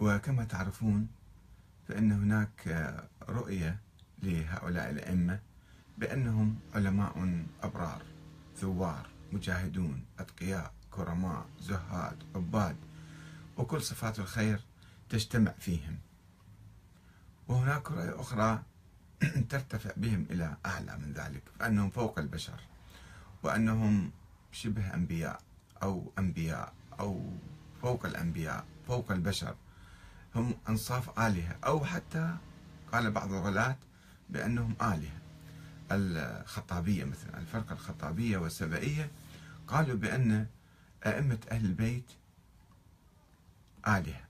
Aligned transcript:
وكما 0.00 0.44
تعرفون 0.44 1.08
فإن 1.88 2.12
هناك 2.12 2.94
رؤية 3.28 3.78
لهؤلاء 4.22 4.90
الأئمة 4.90 5.40
بأنهم 5.98 6.58
علماء 6.74 7.44
أبرار 7.62 8.02
ثوار 8.56 9.08
مجاهدون 9.32 10.04
أتقياء 10.18 10.72
كرماء 10.90 11.46
زهاد 11.60 12.16
عباد 12.34 12.76
وكل 13.56 13.82
صفات 13.82 14.18
الخير 14.18 14.60
تجتمع 15.08 15.52
فيهم. 15.58 15.98
وهناك 17.48 17.90
رؤية 17.90 18.20
أخرى 18.20 18.62
ترتفع 19.50 19.90
بهم 19.96 20.26
إلى 20.30 20.56
أعلى 20.66 20.98
من 20.98 21.12
ذلك 21.12 21.42
فأنهم 21.58 21.90
فوق 21.90 22.18
البشر 22.18 22.60
وأنهم 23.42 24.10
شبه 24.52 24.94
أنبياء 24.94 25.40
أو 25.82 26.12
أنبياء 26.18 26.72
أو 27.00 27.32
فوق 27.82 28.06
الأنبياء 28.06 28.64
فوق 28.86 29.12
البشر. 29.12 29.54
هم 30.36 30.54
أنصاف 30.68 31.20
آلهة 31.20 31.56
أو 31.66 31.84
حتى 31.84 32.36
قال 32.92 33.10
بعض 33.10 33.32
الغلاة 33.32 33.76
بأنهم 34.30 34.74
آلهة. 34.82 35.18
الخطابية 35.90 37.04
مثلا 37.04 37.38
الفرقة 37.38 37.72
الخطابية 37.72 38.38
والسبائية 38.38 39.10
قالوا 39.66 39.96
بأن 39.96 40.46
أئمة 41.06 41.38
أهل 41.50 41.64
البيت 41.64 42.04
آلهة. 43.88 44.24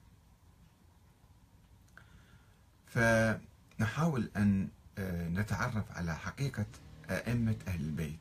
فنحاول 2.86 4.30
أن 4.36 4.68
آه، 4.98 5.28
نتعرف 5.28 5.84
على 5.90 6.16
حقيقة 6.16 6.66
أئمة 7.10 7.56
أهل 7.68 7.80
البيت. 7.80 8.18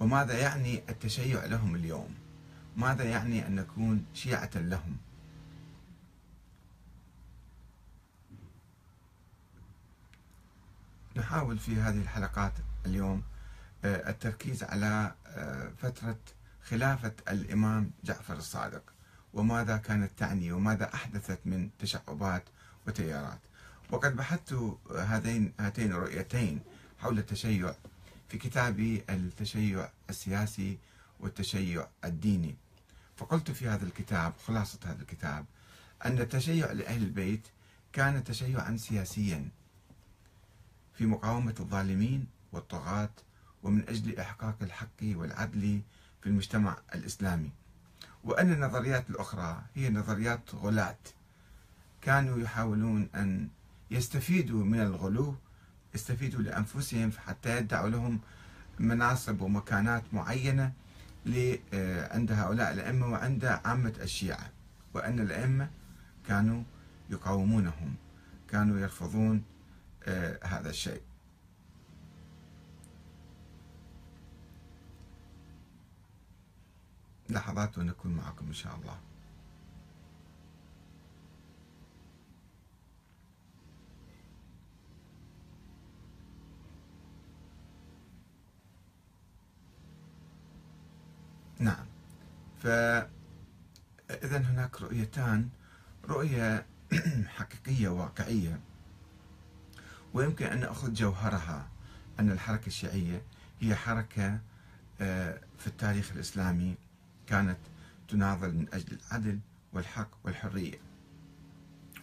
وماذا 0.00 0.38
يعني 0.38 0.82
التشيع 0.88 1.44
لهم 1.44 1.74
اليوم؟ 1.74 2.14
ماذا 2.76 3.04
يعني 3.04 3.46
أن 3.46 3.54
نكون 3.54 4.04
شيعة 4.14 4.50
لهم؟ 4.54 4.96
نحاول 11.32 11.58
في 11.58 11.76
هذه 11.76 11.98
الحلقات 11.98 12.52
اليوم 12.86 13.22
آه، 13.84 14.10
التركيز 14.10 14.64
على 14.64 15.14
آه، 15.26 15.72
فترة 15.82 16.18
خلافة 16.62 17.12
الإمام 17.28 17.90
جعفر 18.04 18.36
الصادق 18.36 18.82
وماذا 19.34 19.76
كانت 19.76 20.10
تعني 20.18 20.52
وماذا 20.52 20.94
أحدثت 20.94 21.38
من 21.44 21.70
تشعبات 21.78 22.42
وتيارات. 22.86 23.38
وقد 23.90 24.16
بحثت 24.16 24.78
هذين 24.96 25.52
هاتين 25.60 25.92
الرؤيتين 25.92 26.60
حول 26.98 27.18
التشيع 27.18 27.74
في 28.28 28.38
كتابي 28.38 29.04
التشيع 29.10 29.88
السياسي 30.10 30.78
والتشيع 31.20 31.86
الديني. 32.04 32.56
فقلت 33.16 33.50
في 33.50 33.68
هذا 33.68 33.84
الكتاب 33.84 34.32
خلاصة 34.46 34.78
هذا 34.84 35.02
الكتاب 35.02 35.44
أن 36.04 36.18
التشيع 36.18 36.72
لأهل 36.72 37.02
البيت 37.02 37.46
كان 37.92 38.24
تشيعا 38.24 38.76
سياسيا 38.76 39.48
في 41.02 41.08
مقاومة 41.08 41.54
الظالمين 41.60 42.26
والطغاة 42.52 43.10
ومن 43.62 43.88
أجل 43.88 44.18
إحقاق 44.18 44.56
الحق 44.62 45.02
والعدل 45.02 45.80
في 46.20 46.26
المجتمع 46.26 46.76
الإسلامي. 46.94 47.50
وأن 48.24 48.52
النظريات 48.52 49.10
الأخرى 49.10 49.62
هي 49.74 49.90
نظريات 49.90 50.54
غلاة. 50.54 50.98
كانوا 52.02 52.38
يحاولون 52.38 53.08
أن 53.14 53.48
يستفيدوا 53.90 54.64
من 54.64 54.80
الغلو 54.80 55.34
يستفيدوا 55.94 56.42
لأنفسهم 56.42 57.12
حتى 57.26 57.56
يدعوا 57.56 57.88
لهم 57.88 58.20
مناصب 58.78 59.40
ومكانات 59.40 60.02
معينة 60.12 60.72
عند 62.12 62.32
هؤلاء 62.32 62.72
الأئمة 62.72 63.06
وعند 63.06 63.44
عامة 63.44 63.94
الشيعة. 64.00 64.50
وأن 64.94 65.20
الأئمة 65.20 65.70
كانوا 66.28 66.62
يقاومونهم 67.10 67.94
كانوا 68.48 68.80
يرفضون 68.80 69.36
آه، 69.36 69.51
هذا 70.44 70.70
الشيء. 70.70 71.02
لحظات 77.30 77.78
ونكون 77.78 78.12
معكم 78.12 78.46
إن 78.46 78.52
شاء 78.52 78.74
الله. 78.76 78.98
نعم. 91.58 91.86
فإذا 92.62 93.08
هناك 94.38 94.82
رؤيتان 94.82 95.48
رؤية 96.08 96.66
حقيقية 97.36 97.88
واقعية. 97.88 98.60
ويمكن 100.14 100.46
أن 100.46 100.60
نأخذ 100.60 100.92
جوهرها 100.92 101.68
أن 102.20 102.30
الحركة 102.30 102.66
الشيعية 102.66 103.22
هي 103.60 103.74
حركة 103.74 104.38
آه، 105.00 105.40
في 105.58 105.66
التاريخ 105.66 106.12
الإسلامي 106.12 106.74
كانت 107.26 107.58
تناضل 108.08 108.54
من 108.54 108.66
أجل 108.72 108.98
العدل 109.06 109.38
والحق 109.72 110.08
والحرية. 110.24 110.78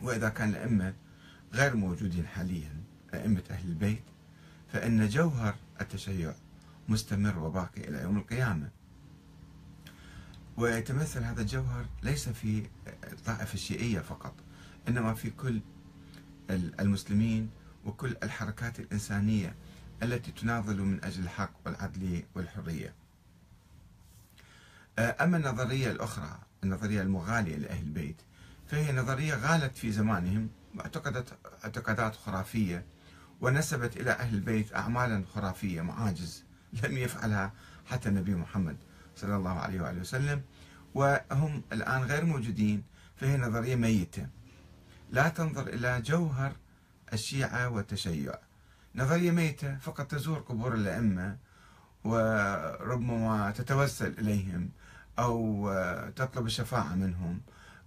وإذا 0.01 0.29
كان 0.29 0.49
الأئمة 0.49 0.93
غير 1.53 1.75
موجودين 1.75 2.27
حاليا 2.27 2.83
أئمة 3.13 3.43
أهل 3.49 3.69
البيت 3.69 4.03
فإن 4.73 5.07
جوهر 5.07 5.55
التشيع 5.81 6.33
مستمر 6.89 7.39
وباقي 7.39 7.87
إلى 7.87 8.01
يوم 8.01 8.17
القيامة. 8.17 8.69
ويتمثل 10.57 11.23
هذا 11.23 11.41
الجوهر 11.41 11.85
ليس 12.03 12.29
في 12.29 12.65
الطائفة 12.87 13.53
الشيعية 13.53 13.99
فقط 13.99 14.33
إنما 14.87 15.13
في 15.13 15.29
كل 15.29 15.61
المسلمين 16.49 17.49
وكل 17.89 18.15
الحركات 18.23 18.79
الإنسانية 18.79 19.55
التي 20.03 20.31
تناضل 20.31 20.81
من 20.81 21.03
أجل 21.03 21.23
الحق 21.23 21.51
والعدل 21.65 22.23
والحرية. 22.35 22.93
أما 24.99 25.37
النظرية 25.37 25.91
الأخرى 25.91 26.39
النظرية 26.63 27.01
المغالية 27.01 27.55
لأهل 27.55 27.83
البيت 27.83 28.21
فهي 28.67 28.91
نظرية 28.91 29.35
غالت 29.35 29.77
في 29.77 29.91
زمانهم 29.91 30.49
واعتقدت 30.75 31.37
اعتقادات 31.63 32.15
خرافية 32.15 32.85
ونسبت 33.41 33.97
إلى 33.97 34.11
أهل 34.11 34.35
البيت 34.35 34.75
أعمالا 34.75 35.23
خرافية 35.33 35.81
معاجز 35.81 36.43
لم 36.83 36.97
يفعلها 36.97 37.53
حتى 37.85 38.09
النبي 38.09 38.35
محمد 38.35 38.77
صلى 39.15 39.35
الله 39.35 39.59
عليه 39.59 39.81
وآله 39.81 40.01
وسلم. 40.01 40.41
وهم 40.93 41.63
الآن 41.73 42.03
غير 42.03 42.25
موجودين 42.25 42.83
فهي 43.15 43.37
نظرية 43.37 43.75
ميتة. 43.75 44.27
لا 45.11 45.29
تنظر 45.29 45.67
إلى 45.67 46.01
جوهر 46.01 46.53
الشيعة 47.13 47.69
والتشيع. 47.69 48.33
نظرية 48.95 49.31
ميتة 49.31 49.77
فقط 49.77 50.11
تزور 50.11 50.39
قبور 50.39 50.73
الأئمة 50.73 51.37
وربما 52.03 53.51
تتوسل 53.51 54.15
إليهم 54.19 54.69
أو 55.19 55.69
تطلب 56.15 56.45
الشفاعة 56.45 56.95
منهم 56.95 57.41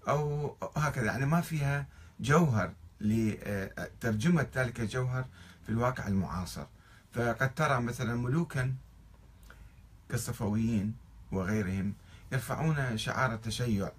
أو 0.09 0.57
هكذا. 0.77 1.05
يعني 1.05 1.27
ما 1.27 1.41
فيها 1.41 1.87
جوهر 2.21 2.73
لترجمة 3.01 4.47
ذلك 4.55 4.81
الجوهر 4.81 5.25
في 5.63 5.69
الواقع 5.69 6.07
المعاصر. 6.07 6.67
فقد 7.13 7.55
ترى 7.55 7.81
مثلا 7.81 8.15
ملوكا 8.15 8.75
كالصفويين 10.09 10.95
وغيرهم 11.33 11.95
يرفعون 12.33 12.99
شعار 12.99 13.35
التشيع 13.35 13.93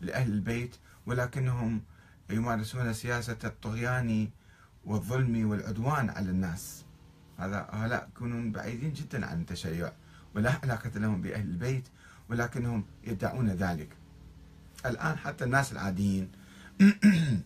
لأهل 0.00 0.32
البيت 0.32 0.76
ولكنهم 1.06 1.82
يمارسون 2.30 2.92
سياسة 2.92 3.36
الطغيان 3.44 4.28
والظلم 4.84 5.50
والعدوان 5.50 6.10
على 6.10 6.30
الناس. 6.30 6.84
هذا 7.38 7.68
هؤلاء 7.70 8.08
يكونون 8.08 8.52
بعيدين 8.52 8.92
جدا 8.92 9.26
عن 9.26 9.40
التشيع 9.40 9.92
ولا 10.34 10.58
علاقة 10.62 10.90
لهم 10.90 11.22
بأهل 11.22 11.48
البيت 11.48 11.88
ولكنهم 12.30 12.84
يدعون 13.04 13.48
ذلك. 13.48 13.88
الآن 14.86 15.18
حتى 15.18 15.44
الناس 15.44 15.72
العاديين 15.72 16.32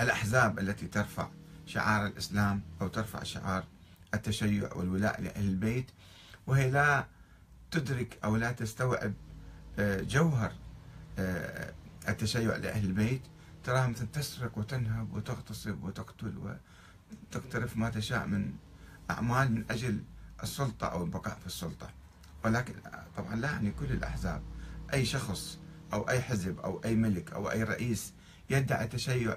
الأحزاب 0.00 0.58
التي 0.58 0.86
ترفع 0.86 1.28
شعار 1.66 2.06
الإسلام 2.06 2.62
أو 2.80 2.88
ترفع 2.88 3.22
شعار 3.22 3.64
التشيع 4.14 4.74
والولاء 4.74 5.20
لأهل 5.20 5.48
البيت 5.48 5.86
وهي 6.46 6.70
لا 6.70 7.06
تدرك 7.70 8.18
أو 8.24 8.36
لا 8.36 8.52
تستوعب 8.52 9.12
آه، 9.78 10.00
جوهر 10.00 10.52
آه، 11.18 11.72
التشيع 12.08 12.56
لأهل 12.56 12.84
البيت. 12.84 13.22
تراها 13.66 13.86
مثلا 13.86 14.06
تسرق 14.12 14.58
وتنهب 14.58 15.14
وتغتصب 15.14 15.84
وتقتل 15.84 16.56
وتقترف 17.32 17.76
ما 17.76 17.90
تشاء 17.90 18.26
من 18.26 18.52
أعمال 19.10 19.52
من 19.52 19.64
أجل 19.70 20.02
السلطة 20.42 20.86
أو 20.86 21.04
البقاء 21.04 21.38
في 21.40 21.46
السلطة. 21.46 21.90
ولكن 22.44 22.74
طبعا 23.16 23.34
لا 23.36 23.50
يعني 23.50 23.70
كل 23.70 23.84
الأحزاب 23.84 24.42
أي 24.92 25.04
شخص 25.04 25.58
أو 25.92 26.08
أي 26.08 26.20
حزب 26.20 26.58
أو 26.58 26.80
أي 26.84 26.96
ملك 26.96 27.32
أو 27.32 27.50
أي 27.50 27.62
رئيس 27.62 28.12
يدعي 28.50 28.86
تشيع 28.86 29.36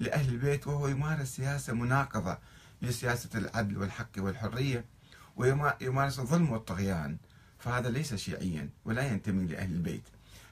لأهل 0.00 0.28
البيت 0.28 0.66
وهو 0.66 0.88
يمارس 0.88 1.28
سياسة 1.28 1.72
مناقضة 1.72 2.38
لسياسة 2.82 3.38
العدل 3.38 3.78
والحق 3.78 4.10
والحرية 4.18 4.84
ويمارس 5.36 6.18
الظلم 6.18 6.50
والطغيان. 6.50 7.16
فهذا 7.58 7.90
ليس 7.90 8.14
شيعيا 8.14 8.68
ولا 8.84 9.12
ينتمي 9.12 9.46
لأهل 9.46 9.72
البيت. 9.72 10.04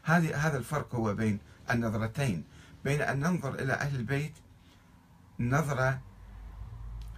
هذه 0.03 0.47
هذا 0.47 0.59
الفرق 0.59 0.95
هو 0.95 1.15
بين 1.15 1.39
النظرتين. 1.71 2.45
بين 2.85 3.03
أن 3.03 3.21
ننظر 3.21 3.55
إلى 3.55 3.73
أهل 3.73 3.97
البيت 3.97 4.33
نظرة 5.41 6.01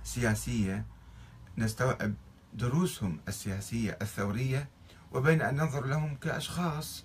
سياسية 0.04 0.86
نستوعب 1.58 2.14
دروسهم 2.54 3.20
السياسية 3.28 3.98
الثورية 4.02 4.68
وبين 5.12 5.42
أن 5.42 5.56
ننظر 5.56 5.86
لهم 5.86 6.16
كأشخاص 6.16 7.04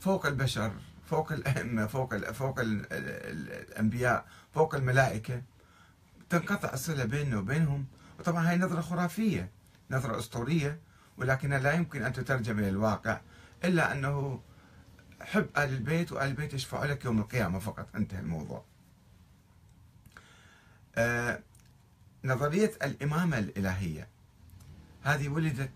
فوق 0.00 0.26
البشر 0.26 0.72
فوق 1.06 1.32
الأئمة 1.32 1.86
فوق 1.86 2.30
فوق 2.30 2.60
ال 2.60 2.86
الأنبياء 2.92 4.26
فوق 4.54 4.74
الملائكة. 4.74 5.42
تنقطع 6.30 6.72
الصلة 6.72 7.04
بيننا 7.04 7.38
وبينهم 7.38 7.86
وطبعا 8.18 8.50
هاي 8.50 8.58
نظرة 8.58 8.80
خرافية 8.80 9.50
نظرة 9.90 10.18
أسطورية 10.18 10.80
ولكنها 11.16 11.58
لا 11.58 11.72
يمكن 11.72 12.02
أن 12.02 12.12
تترجم 12.12 12.58
إلى 12.58 12.68
الواقع 12.68 13.20
إلا 13.64 13.92
أنه 13.92 14.40
حب 15.20 15.46
آل 15.56 15.62
البيت 15.74 16.12
وآل 16.12 16.28
البيت 16.28 16.54
يشفعوا 16.54 16.86
لك 16.86 17.04
يوم 17.04 17.18
القيامة 17.18 17.58
فقط. 17.58 17.88
انتهى 17.94 18.20
الموضوع. 18.20 18.64
آه 20.96 21.40
نظرية 22.24 22.72
الإمامة 22.82 23.38
الإلهية. 23.38 24.08
هذه 25.02 25.28
ولدت 25.28 25.72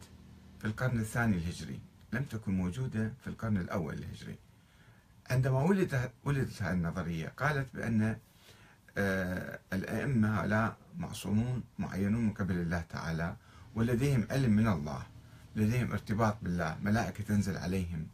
في 0.59 0.65
القرن 0.65 1.01
الثاني 1.01 1.37
الهجري. 1.37 1.81
لم 2.13 2.23
تكن 2.23 2.53
موجودة 2.53 3.13
في 3.21 3.27
القرن 3.27 3.57
الأول 3.57 3.95
الهجري. 3.95 4.37
عندما 5.31 5.63
ولدت 5.63 6.13
ولدت 6.25 6.63
هذه 6.63 6.73
النظرية 6.73 7.29
قالت 7.29 7.67
بأن 7.75 8.19
آه، 8.99 9.59
الأئمة 9.73 10.41
هؤلاء 10.41 10.77
معصومون 10.99 11.63
معينون 11.79 12.25
من 12.25 12.33
قبل 12.33 12.55
الله 12.55 12.81
تعالى 12.81 13.37
ولديهم 13.75 14.27
علم 14.31 14.51
من 14.51 14.69
الله 14.69 15.03
لديهم 15.57 15.93
ارتباط 15.93 16.37
بالله 16.43 16.79
ملائكة 16.83 17.25
تنزل 17.25 17.57
عليهم. 17.57 18.07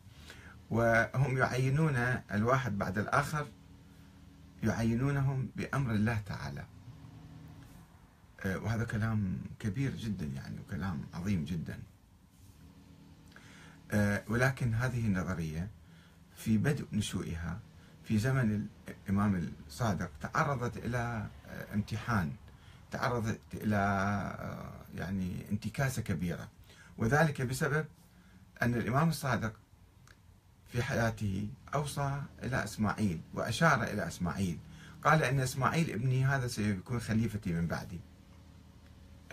وهم 0.71 1.39
يعينون 1.39 1.97
الواحد 2.33 2.79
بعد 2.79 2.99
الآخر 2.99 3.47
يعينونهم 4.63 5.49
بأمر 5.57 5.91
الله 5.91 6.21
تعالى. 6.27 6.65
آه، 8.45 8.59
وهذا 8.59 8.85
كلام 8.85 9.39
كبير 9.59 9.97
جدا 9.97 10.27
يعني 10.27 10.61
وكلام 10.61 11.01
عظيم 11.15 11.45
جدا. 11.45 11.79
آه، 13.91 14.23
ولكن 14.29 14.75
هذه 14.75 15.07
النظرية 15.07 15.69
في 16.37 16.59
بدء 16.59 16.87
نشوئها 16.93 17.61
في 18.05 18.19
زمن 18.19 18.67
الإمام 18.89 19.51
الصادق 19.69 20.11
تعرضت 20.21 20.77
إلى 20.77 21.27
آه، 21.49 21.75
امتحان 21.75 22.33
تعرضت 22.91 23.41
إلى 23.55 23.77
يعني 24.95 25.51
انتكاسة 25.51 26.03
كبيرة. 26.03 26.49
وذلك 26.99 27.43
بسبب 27.43 27.87
أن 28.63 28.75
الإمام 28.75 29.09
الصادق 29.09 29.53
في 30.73 30.83
حياته 30.83 31.49
أوصى 31.75 32.23
إلى 32.43 32.65
إسماعيل 32.65 33.21
وأشار 33.35 33.83
إلى 33.83 34.07
إسماعيل. 34.07 34.59
قال 35.05 35.23
أن 35.23 35.41
إسماعيل 35.41 35.91
ابني 35.91 36.25
هذا 36.25 36.47
سيكون 36.47 37.01
خليفتي 37.01 37.53
من 37.53 37.67
بعدي. 37.67 38.01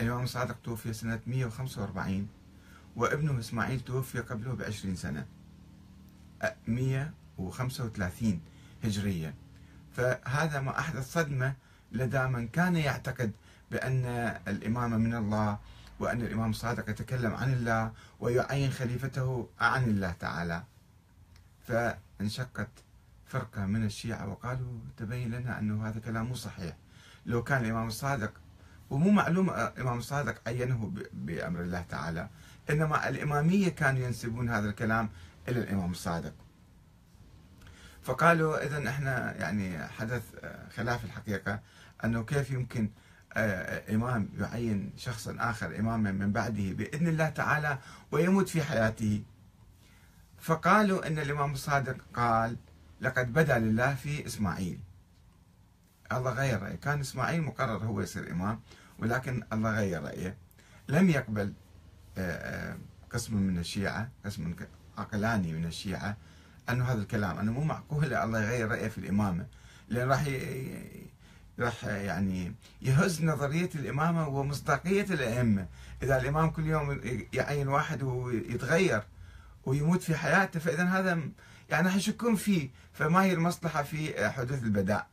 الإمام 0.02 0.24
الصادق 0.24 0.56
توفي 0.64 0.94
سنة 0.94 1.20
145 1.28 2.28
وابنه 2.96 3.40
إسماعيل 3.40 3.80
توفي 3.80 4.20
قبله 4.20 4.54
بعشرين 4.54 4.96
سنة. 4.96 5.26
135 6.68 8.42
هجرية. 8.84 9.34
فهذا 9.92 10.62
ما 10.62 10.80
أحدث 10.80 11.14
صدمة 11.14 11.54
لدى 11.92 12.28
من 12.28 12.48
كان 12.48 12.76
يعتقد 12.76 13.32
بأن 13.72 14.06
الإمامة 14.48 14.98
من 14.98 15.16
الله 15.16 15.60
وأن 16.00 16.22
الإمام 16.22 16.50
الصادق 16.50 16.90
يتكلم 16.90 17.34
عن 17.34 17.54
الله 17.54 17.92
ويعين 18.20 18.72
خليفته 18.72 19.50
عن 19.60 19.84
الله 19.84 20.12
تعالى. 20.12 20.64
فانشقت 21.68 22.70
فرقة 23.26 23.66
من 23.66 23.86
الشيعة 23.86 24.30
وقالوا 24.30 24.80
تبين 24.98 25.36
لنا 25.36 25.60
أنه 25.60 25.88
هذا 25.88 26.00
كلام 26.00 26.26
مو 26.26 26.36
صحيح. 26.36 26.76
لو 27.26 27.44
كان 27.44 27.66
الإمام 27.66 27.88
الصادق 27.88 28.32
ومو 28.90 29.10
معلوم 29.10 29.50
الإمام 29.50 29.98
الصادق 29.98 30.42
عينه 30.48 30.94
بأمر 31.14 31.62
الله 31.62 31.82
تعالى 31.82 32.30
إنما 32.70 33.10
الإمامية 33.10 33.70
كانوا 33.70 34.02
ينسبون 34.02 34.50
هذا 34.50 34.70
الكلام 34.70 35.10
إلى 35.48 35.60
الإمام 35.60 35.92
الصادق. 35.92 36.34
فقالوا 38.04 38.66
إذا 38.66 38.90
إحنا 38.90 39.36
يعني 39.38 39.88
حدث 39.88 40.24
خلاف 40.76 41.06
الحقيقة 41.06 41.60
أنه 42.04 42.24
كيف 42.24 42.52
يمكن 42.52 42.90
آه، 43.34 43.96
إمام 43.96 44.30
يعين 44.40 44.94
شخصا 44.98 45.36
آخر 45.40 45.80
إماما 45.80 46.12
من 46.12 46.32
بعده 46.32 46.74
بإذن 46.74 47.08
الله 47.08 47.30
تعالى 47.30 47.78
ويموت 48.12 48.50
في 48.50 48.64
حياته. 48.64 49.24
فقالوا 50.48 51.08
أن 51.08 51.20
الإمام 51.20 51.54
الصادق 51.54 51.98
قال 52.14 52.58
لقد 53.02 53.34
بدا 53.34 53.60
لله 53.60 53.96
في 53.96 54.26
إسماعيل. 54.26 54.80
الله 56.12 56.32
غير 56.32 56.62
رأيه. 56.62 56.76
كان 56.76 57.00
إسماعيل 57.00 57.42
مقرر 57.42 57.86
هو 57.86 58.02
يصير 58.02 58.32
إمام 58.32 58.60
ولكن 59.00 59.44
الله 59.54 59.72
غير 59.72 60.04
رأيه. 60.04 60.38
لم 60.88 61.10
يقبل 61.10 61.54
آه، 62.18 62.72
آه، 62.72 62.78
قسم 63.12 63.38
من 63.38 63.58
الشيعة 63.58 64.10
قسم 64.26 64.56
عقلاني 64.98 65.54
من 65.54 65.66
الشيعة 65.66 66.18
أنه 66.70 66.86
هذا 66.86 67.02
الكلام 67.02 67.38
أنه 67.38 67.52
مو 67.52 67.64
معقول 67.64 68.14
الله 68.14 68.42
يغير 68.42 68.68
رأيه 68.72 68.88
في 68.88 68.98
الإمامة. 68.98 69.46
لأن 69.90 70.10
راح 70.10 70.26
راح 71.60 71.86
يعني 71.86 72.56
يهز 72.82 73.24
نظرية 73.24 73.70
الإمامة 73.76 74.28
ومصداقية 74.28 75.06
الأئمة. 75.10 75.68
إذا 76.04 76.22
الإمام 76.22 76.50
كل 76.50 76.66
يوم 76.66 77.02
يعين 77.34 77.68
واحد 77.68 78.04
ويتغير 78.04 79.04
ويموت 79.68 80.02
في 80.02 80.16
حياته 80.16 80.60
فإذا 80.60 80.84
هذا 80.84 81.22
يعني 81.70 81.88
راح 81.88 81.96
يشكون 81.96 82.36
فيه 82.36 82.70
فما 82.94 83.24
هي 83.24 83.34
المصلحة 83.34 83.84
في 83.84 84.30
حدوث 84.30 84.64
البداء. 84.64 85.08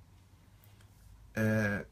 آه، 1.36 1.84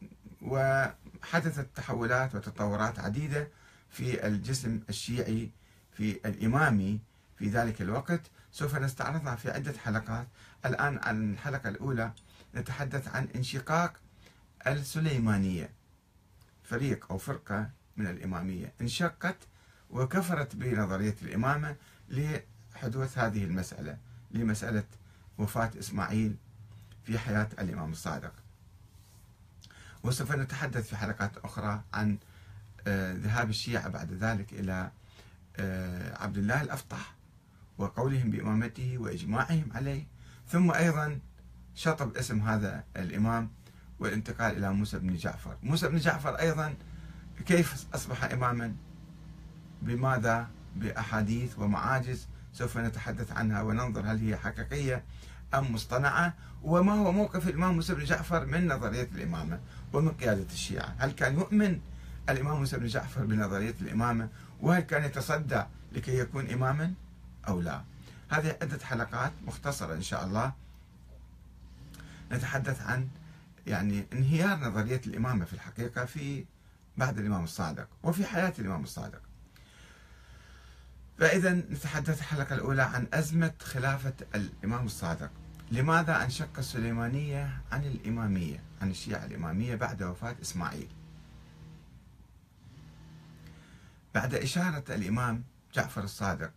وحدثت 0.43 1.67
تحولات 1.77 2.35
وتطورات 2.35 2.99
عديدة 2.99 3.49
في 3.91 4.27
الجسم 4.27 4.81
الشيعي 4.89 5.51
في 5.93 6.21
الإمامي 6.27 7.01
في 7.39 7.49
ذلك 7.49 7.83
الوقت. 7.83 8.21
سوف 8.53 8.77
نستعرضها 8.77 9.37
في 9.37 9.51
عدة 9.51 9.75
حلقات. 9.79 10.27
الآن 10.67 10.99
عن 11.03 11.33
الحلقة 11.33 11.69
الأولى 11.69 12.13
نتحدث 12.55 13.09
عن 13.09 13.29
انشقاق 13.37 13.93
السليمانية 14.67 15.71
فريق 16.65 17.07
أو 17.11 17.19
فرقة 17.19 17.71
من 17.97 18.07
الإمامية. 18.07 18.73
انشقت 18.81 19.37
وكفرت 19.93 20.57
بنظرية 20.57 21.17
الإمامة 21.23 21.77
لحدوث 22.09 23.19
هذه 23.19 23.45
المسألة 23.45 23.97
لمسألة 24.31 24.85
وفاة 25.39 25.71
إسماعيل 25.79 26.37
في 27.05 27.19
حياة 27.19 27.49
الإمام 27.59 27.91
الصادق. 27.93 28.33
وسوف 30.03 30.33
نتحدث 30.33 30.89
في 30.89 30.97
حلقات 30.97 31.39
أخرى 31.39 31.83
عن 31.95 32.19
آه، 32.87 33.13
ذهاب 33.13 33.51
الشيعة 33.51 33.89
بعد 33.89 34.13
ذلك 34.13 34.53
إلى 34.53 34.91
آه، 35.57 36.23
عبد 36.23 36.39
الله 36.39 36.63
الأفطح 36.63 37.15
وقولهم 37.79 38.31
بإمامته 38.31 38.99
وإجماعهم 38.99 39.69
عليه. 39.75 40.07
ثم 40.49 40.71
أيضا 40.71 41.19
شطب 41.75 42.17
اسم 42.17 42.41
هذا 42.41 42.85
الإمام 42.97 43.51
والانتقال 43.99 44.57
إلى 44.57 44.73
موسى 44.73 44.99
بن 44.99 45.17
جعفر. 45.17 45.57
موسى 45.63 45.89
بن 45.89 45.99
جعفر 45.99 46.35
أيضا 46.35 46.75
كيف 47.47 47.87
أصبح 47.95 48.25
إماما؟ 48.25 48.75
بماذا 49.83 50.49
بأحاديث 50.77 51.59
ومعاجز 51.59 52.27
سوف 52.53 52.79
نتحدث 52.79 53.33
عنها 53.33 53.63
وننظر 53.63 54.01
هل 54.01 54.19
هي 54.19 54.37
حقيقية 54.37 55.05
أم 55.55 55.75
مصطنعة 55.75 56.35
وما 56.63 56.93
هو 56.93 57.13
موقف 57.13 57.49
الإمام 57.49 57.75
موسى 57.75 57.95
بن 57.95 58.05
جعفر 58.05 58.47
من 58.47 58.69
نظرية 58.69 59.09
الإمامة 59.15 59.61
ومن 59.93 60.09
قيادة 60.09 60.47
الشيعة. 60.53 60.95
هل 60.99 61.13
كان 61.13 61.35
يؤمن 61.39 61.81
الإمام 62.29 62.59
موسى 62.59 62.79
بن 62.79 62.87
جعفر 62.87 63.25
بنظرية 63.25 63.75
الإمامة 63.81 64.29
وهل 64.61 64.81
كان 64.81 65.05
يتصدى 65.05 65.63
لكي 65.93 66.19
يكون 66.19 66.51
إماما 66.51 66.95
أو 67.49 67.61
لا؟ 67.61 67.83
هذه 68.29 68.57
عدة 68.63 68.85
حلقات 68.85 69.33
مختصرة 69.47 69.95
إن 69.95 70.03
شاء 70.03 70.27
الله. 70.27 70.53
نتحدث 72.33 72.83
عن 72.83 73.09
يعني 73.67 74.07
انهيار 74.13 74.59
نظرية 74.59 75.01
الإمامة 75.07 75.45
في 75.45 75.53
الحقيقة 75.53 76.05
في 76.05 76.45
بعد 76.97 77.19
الإمام 77.19 77.45
الصادق 77.45 77.89
وفي 78.03 78.27
حياة 78.27 78.53
الإمام 78.59 78.83
الصادق. 78.83 79.32
فإذا 81.23 81.53
نتحدث 81.53 82.19
الحلقة 82.19 82.55
الأولى 82.55 82.83
عن 82.83 83.07
أزمة 83.13 83.53
خلافة 83.63 84.13
الإمام 84.35 84.87
الصادق. 84.87 85.31
لماذا 85.71 86.25
انشق 86.25 86.59
السليمانية 86.59 87.61
عن 87.73 87.85
الإمامية 87.85 88.63
عن 88.81 88.91
الشيعة 88.91 89.25
الإمامية 89.25 89.75
بعد 89.75 90.03
وفاة 90.03 90.37
إسماعيل؟ 90.43 90.89
بعد 94.15 94.35
إشارة 94.35 94.95
الإمام 94.95 95.45
جعفر 95.75 96.05
الصادق 96.05 96.51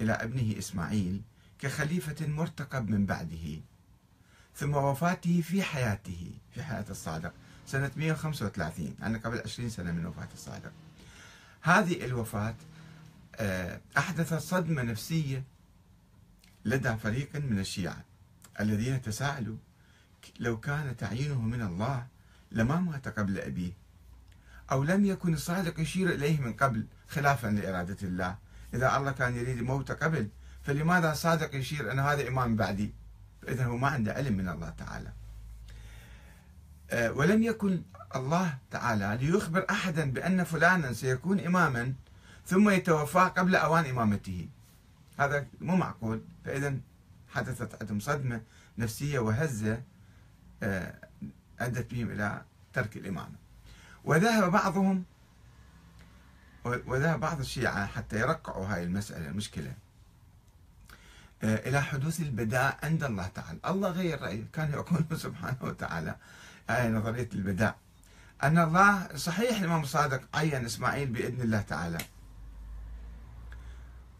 إلى 0.00 0.12
ابنه 0.12 0.58
إسماعيل 0.58 1.22
كخليفة 1.58 2.26
مرتقب 2.26 2.90
من 2.90 3.06
بعده 3.06 3.60
ثم 4.56 4.74
وفاته 4.74 5.40
في 5.40 5.62
حياته 5.62 6.30
في 6.54 6.62
حياة 6.62 6.86
الصادق 6.90 7.32
سنة 7.66 7.90
135 7.96 8.94
يعني 9.00 9.18
قبل 9.18 9.40
20 9.44 9.70
سنة 9.70 9.92
من 9.92 10.06
وفاة 10.06 10.28
الصادق. 10.34 10.72
هذه 11.62 12.04
الوفاة 12.04 12.54
آه، 13.36 13.80
أحدثت 13.98 14.34
صدمة 14.34 14.82
نفسية 14.82 15.44
لدى 16.64 16.96
فريق 16.96 17.36
من 17.36 17.58
الشيعة 17.58 18.04
الذين 18.60 19.02
تساءلوا 19.02 19.56
لو 20.40 20.60
كان 20.60 20.96
تعيينه 20.96 21.40
من 21.40 21.62
الله 21.62 22.06
لما 22.52 22.80
مات 22.80 23.08
قبل 23.08 23.38
أبيه 23.38 23.72
أو 24.70 24.84
لم 24.84 25.04
يكن 25.04 25.34
الصادق 25.34 25.80
يشير 25.80 26.10
إليه 26.10 26.40
من 26.40 26.52
قبل 26.52 26.86
خلافا 27.08 27.48
لإرادة 27.48 27.96
الله. 28.02 28.36
إذا 28.74 28.96
الله 28.96 29.12
كان 29.12 29.36
يريد 29.36 29.62
موته 29.62 29.94
قبل 29.94 30.28
فلماذا 30.62 31.14
صادق 31.14 31.54
يشير 31.54 31.92
أن 31.92 31.98
هذا 31.98 32.28
إمام 32.28 32.56
بعدي؟ 32.56 32.94
فإذا 33.42 33.64
هو 33.64 33.76
ما 33.76 33.88
عنده 33.88 34.12
علم 34.12 34.36
من 34.36 34.48
الله 34.48 34.70
تعالى. 34.70 35.12
آه، 36.90 37.12
ولم 37.12 37.42
يكن 37.42 37.82
الله 38.16 38.58
تعالى 38.70 39.18
ليخبر 39.20 39.66
أحدا 39.70 40.10
بأن 40.10 40.44
فلانا 40.44 40.92
سيكون 40.92 41.40
إماما 41.40 41.94
ثم 42.46 42.70
يتوفى 42.70 43.30
قبل 43.36 43.56
أوان 43.56 43.84
إمامته. 43.84 44.48
هذا 45.18 45.46
مو 45.60 45.76
معقول. 45.76 46.22
فإذا 46.44 46.76
حدثت 47.28 47.82
عندهم 47.82 48.00
صدمة 48.00 48.40
نفسية 48.78 49.18
وهزة 49.18 49.82
آه، 50.62 50.94
أدت 51.60 51.90
بهم 51.90 52.10
إلى 52.10 52.42
ترك 52.72 52.96
الإمامة. 52.96 53.36
وذهب 54.04 54.52
بعضهم 54.52 55.04
وذهب 56.64 57.20
بعض 57.20 57.40
الشيعة 57.40 57.86
حتى 57.86 58.20
يرقعوا 58.20 58.66
هاي 58.66 58.82
المسألة 58.82 59.28
المشكلة 59.28 59.74
آه، 61.42 61.68
إلى 61.68 61.82
حدوث 61.82 62.20
البداء 62.20 62.78
عند 62.82 63.04
الله 63.04 63.26
تعالى. 63.26 63.58
الله 63.66 63.90
غير 63.90 64.22
رأيه 64.22 64.44
كان 64.52 64.70
يقول 64.70 65.04
سبحانه 65.18 65.56
وتعالى 65.60 66.16
هاي 66.68 66.88
نظرية 66.88 67.28
البداء 67.34 67.76
أن 68.42 68.58
الله 68.58 69.16
صحيح 69.16 69.58
الإمام 69.58 69.82
الصادق 69.82 70.20
عين 70.34 70.64
إسماعيل 70.64 71.08
بإذن 71.08 71.40
الله 71.40 71.60
تعالى. 71.60 71.98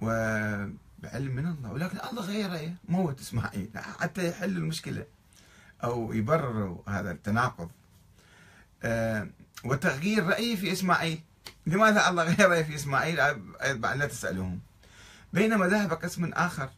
وبعلم 0.02 1.34
من 1.34 1.46
الله. 1.46 1.72
ولكن 1.72 1.98
الله 2.10 2.22
غير 2.22 2.50
رأيه 2.50 2.76
موت 2.88 3.20
إسماعيل. 3.20 3.70
حتى 3.76 4.28
يحل 4.28 4.56
المشكلة 4.56 5.06
أو 5.84 6.12
يبرر 6.12 6.82
هذا 6.88 7.10
التناقض. 7.10 7.70
آه، 8.82 9.28
وتغيير 9.64 10.26
رأيه 10.26 10.56
في 10.56 10.72
إسماعيل. 10.72 11.22
لماذا 11.66 12.08
الله 12.08 12.22
غير 12.22 12.48
رأيه 12.50 12.62
في 12.62 12.74
إسماعيل؟ 12.74 13.16
لا 13.80 14.06
تسألهم. 14.06 14.60
بينما 15.32 15.66
ذهب 15.66 15.92
قسم 15.92 16.32
آخر 16.32 16.70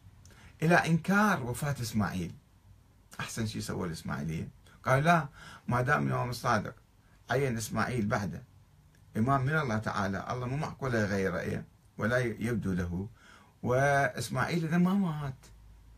إلى 0.61 0.75
إنكار 0.75 1.43
وفاة 1.43 1.75
إسماعيل. 1.81 2.31
أحسن 3.19 3.45
شيء 3.45 3.61
سووا 3.61 3.87
الإسماعيلية. 3.87 4.49
قال 4.83 5.03
لا 5.03 5.27
ما 5.67 5.81
دام 5.81 6.07
الإمام 6.07 6.29
الصادق 6.29 6.75
عين 7.29 7.57
إسماعيل 7.57 8.05
بعده 8.05 8.43
إمام 9.17 9.41
من 9.45 9.57
الله 9.57 9.77
تعالى 9.77 10.25
الله 10.29 10.47
مو 10.47 10.57
معقول 10.57 10.95
يغير 10.95 11.33
رأيه 11.33 11.65
ولا 11.97 12.17
يبدو 12.17 12.73
له. 12.73 13.09
وإسماعيل 13.65 14.65
إذا 14.65 14.77
ما 14.77 14.93
مات 14.93 15.33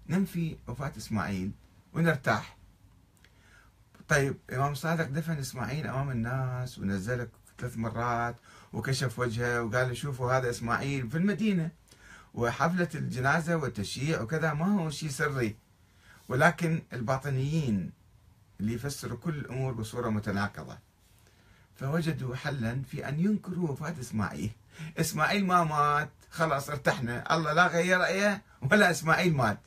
ننفي 0.10 0.58
وفاة 0.68 0.92
إسماعيل 0.98 1.52
ونرتاح. 1.94 2.58
طيب 4.10 4.38
إمام 4.54 4.72
الصادق 4.72 5.06
دفن 5.10 5.38
إسماعيل 5.38 5.88
أمام 5.88 6.12
الناس 6.12 6.80
ونزله 6.80 7.28
ثلاث 7.58 7.78
مرات 7.78 8.36
وكشف 8.74 9.20
وجهه 9.20 9.64
وقال 9.64 9.98
شوفوا 9.98 10.34
هذا 10.34 10.50
إسماعيل 10.50 11.10
في 11.10 11.18
المدينة 11.18 11.70
وحفلة 12.34 12.90
الجنازة 12.96 13.56
والتشييع 13.56 14.22
وكذا 14.22 14.54
ما 14.54 14.66
هو 14.66 14.90
شيء 14.90 15.10
سري. 15.10 15.56
ولكن 16.30 16.82
الباطنيين 16.94 17.92
اللي 18.60 18.74
يفسروا 18.74 19.18
كل 19.18 19.36
الأمور 19.36 19.74
بصورة 19.74 20.10
متناقضة. 20.10 20.78
فوجدوا 21.76 22.36
حلا 22.36 22.82
في 22.82 23.10
أن 23.10 23.20
ينكروا 23.20 23.70
وفاة 23.70 23.96
إسماعيل. 24.00 24.52
إسماعيل 24.98 25.46
ما 25.46 25.64
مات 25.64 26.10
خلاص 26.32 26.70
ارتحنا. 26.70 27.36
الله 27.36 27.54
لا 27.54 27.68
غير 27.68 28.00
رأيه 28.00 28.42
ولا 28.62 28.92
إسماعيل 28.92 29.36
مات. 29.36 29.60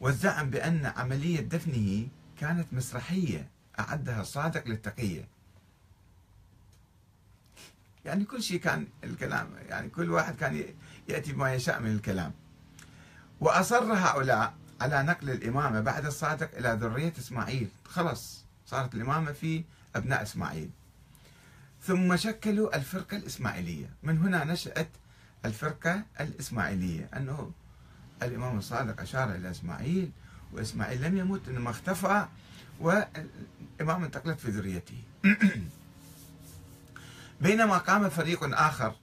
والزعم 0.00 0.50
بأن 0.50 0.86
عملية 0.86 1.40
دفنه 1.40 2.08
كانت 2.40 2.72
مسرحية 2.72 3.48
أعدها 3.78 4.20
الصادق 4.20 4.68
للتقية. 4.68 5.28
يعني 8.04 8.24
كل 8.24 8.42
شيء 8.42 8.60
كان 8.60 8.86
الكلام 9.04 9.48
يعني 9.68 9.88
كل 9.88 10.10
واحد 10.10 10.36
كان 10.36 10.64
يأتي 11.08 11.32
بما 11.32 11.54
يشاء 11.54 11.80
من 11.80 11.90
الكلام. 11.90 12.32
وأصر 13.40 13.92
هؤلاء 13.92 14.54
على 14.80 15.02
نقل 15.02 15.30
الإمامة 15.30 15.80
بعد 15.80 16.06
الصادق 16.06 16.56
إلى 16.56 16.78
ذرية 16.80 17.12
إسماعيل. 17.18 17.68
خلص 17.84 18.44
صارت 18.66 18.94
الإمامة 18.94 19.32
في 19.32 19.64
أبناء 19.96 20.22
إسماعيل. 20.22 20.70
ثم 21.82 22.16
شكلوا 22.16 22.76
الفرقة 22.76 23.16
الإسماعيلية. 23.16 23.90
من 24.02 24.18
هنا 24.18 24.44
نشأت 24.44 24.88
الفرقة 25.44 26.02
الإسماعيلية 26.20 27.08
أنه 27.16 27.52
الإمام 28.22 28.58
الصادق 28.58 29.00
أشار 29.00 29.34
إلى 29.34 29.50
إسماعيل 29.50 30.10
وإسماعيل 30.52 31.02
لم 31.02 31.16
يمت 31.16 31.48
إنما 31.48 31.70
اختفى 31.70 32.26
والإمام 32.80 34.04
انتقلت 34.04 34.40
في 34.40 34.50
ذريته. 34.50 35.02
بينما 37.40 37.78
قام 37.78 38.08
فريق 38.08 38.44
آخر 38.44 38.94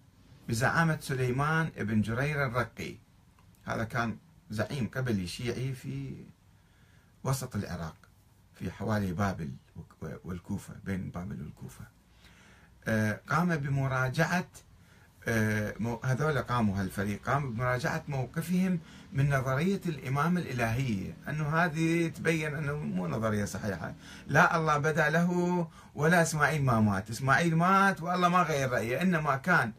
بزعامة 0.49 0.97
سليمان 1.01 1.69
بن 1.77 2.01
جرير 2.01 2.45
الرقي. 2.45 2.95
هذا 3.65 3.83
كان 3.83 4.17
زعيم 4.49 4.87
قبلي 4.87 5.27
شيعي 5.27 5.73
في 5.73 6.15
وسط 7.23 7.55
العراق 7.55 7.95
في 8.55 8.71
حوالي 8.71 9.13
بابل 9.13 9.51
والكوفة 10.01 10.73
بين 10.85 11.09
بابل 11.09 11.41
والكوفة. 11.41 11.96
قام 13.29 13.55
بمراجعة 13.55 14.47
آه، 15.27 15.99
هذول 16.03 16.37
قاموا 16.37 16.81
هالفريق 16.81 17.29
قام 17.29 17.53
بمراجعة 17.53 18.03
موقفهم 18.07 18.79
من 19.13 19.29
نظرية 19.29 19.81
الإمامة 19.85 20.39
الإلهية 20.39 21.13
أنه 21.29 21.49
هذه 21.49 22.07
تبين 22.07 22.55
أنه 22.55 22.75
مو 22.75 23.07
نظرية 23.07 23.45
صحيحة. 23.45 23.93
لا 24.27 24.57
الله 24.57 24.77
بدا 24.77 25.09
له 25.09 25.67
ولا 25.95 26.21
إسماعيل 26.21 26.63
ما 26.63 26.79
مات. 26.79 27.09
إسماعيل 27.09 27.55
مات 27.55 28.01
والله 28.01 28.29
ما 28.29 28.41
غير 28.41 28.69
رأيه. 28.71 29.01
إنما 29.01 29.35
كان 29.35 29.71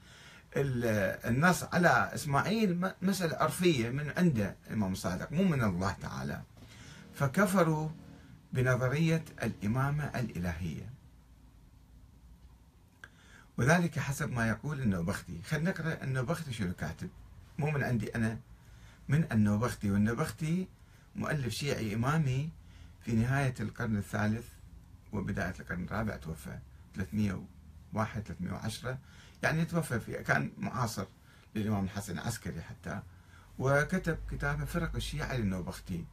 النص 0.56 1.64
على 1.64 2.10
إسماعيل 2.14 2.90
مسألة 3.02 3.36
عرفية 3.36 3.88
من 3.90 4.12
عنده 4.16 4.54
الإمام 4.66 4.92
الصادق 4.92 5.32
مو 5.32 5.44
من 5.44 5.62
الله 5.62 5.96
تعالى. 6.02 6.40
فكفروا 7.14 7.88
بنظرية 8.52 9.24
الإمامة 9.42 10.04
الإلهية. 10.04 10.97
وذلك 13.58 13.98
حسب 13.98 14.32
ما 14.32 14.48
يقول 14.48 14.80
النوبختي. 14.80 15.42
خلينا 15.42 15.70
نقرأ 15.70 16.04
النوبختي 16.04 16.52
شنو 16.52 16.72
كاتب. 16.72 17.10
مو 17.58 17.70
من 17.70 17.84
عندي 17.84 18.14
أنا 18.14 18.38
من 19.08 19.32
النوبختي. 19.32 19.90
والنوبختي 19.90 20.68
مؤلف 21.16 21.54
شيعي 21.54 21.94
إمامي 21.94 22.50
في 23.00 23.12
نهاية 23.12 23.54
القرن 23.60 23.96
الثالث 23.96 24.46
وبداية 25.12 25.54
القرن 25.60 25.84
الرابع 25.84 26.16
توفى 26.16 26.58
301 26.94 28.22
310 28.22 28.98
يعني 29.42 29.64
توفى 29.64 30.00
في 30.00 30.12
كان 30.12 30.52
معاصر 30.58 31.06
للإمام 31.54 31.84
الحسن 31.84 32.18
العسكري 32.18 32.62
حتى. 32.62 33.02
وكتب 33.58 34.18
كتابه 34.30 34.64
فرق 34.64 34.96
الشيعة 34.96 35.36
للنوبختي. 35.36 36.04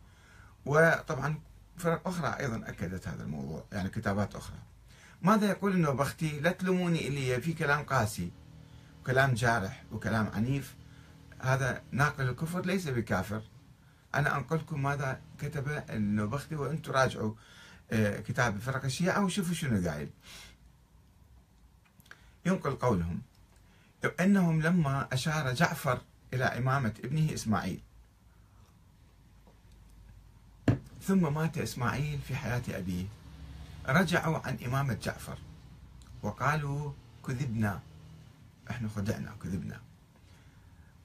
وطبعا 0.66 1.40
فرق 1.78 2.08
أخرى 2.08 2.28
أيضا 2.40 2.70
أكدت 2.70 3.08
هذا 3.08 3.24
الموضوع 3.24 3.66
يعني 3.72 3.90
كتابات 3.90 4.36
أخرى. 4.36 4.58
ماذا 5.22 5.50
يقول 5.50 5.72
النوبختي 5.72 6.40
لا 6.40 6.52
تلوموني 6.52 7.08
إلي 7.08 7.42
في 7.42 7.54
كلام 7.54 7.84
قاسي 7.84 8.32
وكلام 9.02 9.34
جارح 9.34 9.84
وكلام 9.92 10.32
عنيف. 10.34 10.76
هذا 11.40 11.84
ناقل 11.92 12.30
الكفر 12.30 12.66
ليس 12.66 12.88
بكافر. 12.88 13.42
أنا 14.16 14.38
أنقلكم 14.38 14.84
ماذا 14.84 15.22
كتب 15.40 15.84
النوبختي 15.90 16.56
وأنتم 16.56 16.92
راجعوا 16.92 17.34
آه، 17.92 18.20
كتاب 18.20 18.60
فرق 18.60 18.86
الشيعة. 18.86 19.26
وشوفوا 19.26 19.54
شنو 19.54 19.90
قايل. 19.90 20.10
ينقل 22.46 22.72
قولهم. 22.72 23.22
أنهم 24.20 24.62
لما 24.62 25.08
أشار 25.12 25.54
جعفر 25.54 26.02
إلى 26.34 26.44
إمامة 26.44 26.94
ابنه 27.04 27.34
إسماعيل. 27.34 27.80
ثم 31.02 31.34
مات 31.34 31.58
إسماعيل 31.58 32.20
في 32.28 32.36
حياة 32.36 32.64
أبيه. 32.70 33.06
رجعوا 33.88 34.48
عن 34.48 34.58
إمامة 34.66 34.94
جعفر. 34.94 35.38
وقالوا 36.24 36.92
كذبنا. 37.28 37.82
إحنا 38.70 38.90
خدعنا 38.90 39.36
كذبنا. 39.44 39.82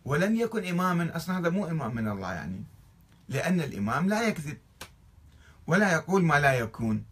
ولم 0.04 0.36
يكن 0.36 0.64
إماما 0.64 1.16
أصلا 1.16 1.38
هذا 1.38 1.48
مو 1.48 1.66
إمام 1.66 1.94
من 1.94 2.08
الله 2.08 2.32
يعني. 2.32 2.64
لأن 3.28 3.60
الإمام 3.60 4.08
لا 4.08 4.28
يكذب. 4.28 4.58
ولا 5.66 5.92
يقول 5.92 6.24
ما 6.24 6.40
لا 6.40 6.52
يكون. 6.52 7.04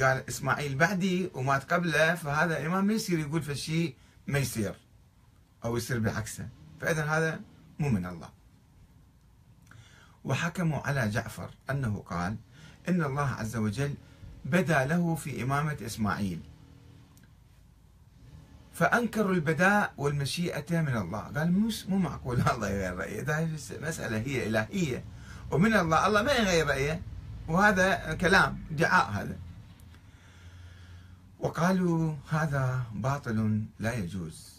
قال 0.00 0.28
إسماعيل 0.28 0.74
بعدي 0.74 1.30
ومات 1.34 1.72
قبله 1.72 2.14
فهذا 2.14 2.60
الإمام 2.60 2.84
ما 2.84 2.92
يصير 2.92 3.18
يقول 3.18 3.42
في 3.42 3.52
الشيء 3.52 3.96
ما 4.26 4.38
يصير. 4.38 4.74
أو 5.64 5.76
يصير 5.76 5.98
بعكسه. 5.98 6.48
فإذا 6.80 7.04
هذا 7.04 7.40
مو 7.78 7.88
من 7.88 8.06
الله. 8.06 8.28
وحكموا 10.24 10.80
على 10.86 11.08
جعفر 11.08 11.50
أنه 11.70 12.04
قال 12.06 12.36
إن 12.88 13.02
الله 13.02 13.28
عز 13.28 13.56
وجل 13.56 13.94
بدا 14.44 14.84
له 14.84 15.14
في 15.14 15.42
إمامة 15.42 15.76
إسماعيل. 15.86 16.40
فأنكروا 18.72 19.34
البداء 19.34 19.92
والمشيئة 19.96 20.80
من 20.80 20.96
الله. 20.96 21.18
قال 21.20 21.52
مش 21.52 21.86
مو 21.86 21.96
معقول. 21.96 22.40
الله 22.54 22.68
يغير 22.68 22.96
رأيه. 22.96 23.20
إذا 23.20 23.48
مسألة 23.88 24.18
هي 24.18 24.46
إلهية. 24.46 25.04
ومن 25.50 25.74
الله. 25.74 26.06
الله 26.06 26.22
ما 26.22 26.32
يغير 26.32 26.66
رأيه. 26.66 27.02
وهذا 27.48 28.14
كلام 28.14 28.58
ادعاء 28.70 29.10
هذا. 29.10 29.38
وقالوا 31.40 32.14
هذا 32.30 32.82
باطل 32.92 33.62
لا 33.78 33.94
يجوز. 33.94 34.52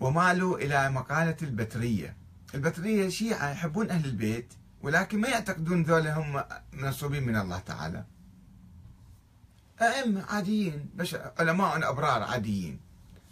ومالوا 0.00 0.58
إلى 0.58 0.90
مقالة 0.90 1.36
البترية. 1.42 2.16
البترية 2.54 3.08
شيعة 3.08 3.50
يحبون 3.50 3.90
أهل 3.90 4.04
البيت 4.04 4.54
ولكن 4.82 5.20
ما 5.20 5.28
يعتقدون 5.28 5.82
ذولا 5.82 6.18
هم 6.18 6.42
منصوبين 6.72 7.22
من 7.22 7.36
الله 7.36 7.58
تعالى. 7.58 8.04
أئمة 9.82 10.24
عاديين 10.28 10.90
بشر 10.94 11.32
علماء 11.38 11.90
أبرار 11.90 12.22
عاديين. 12.22 12.80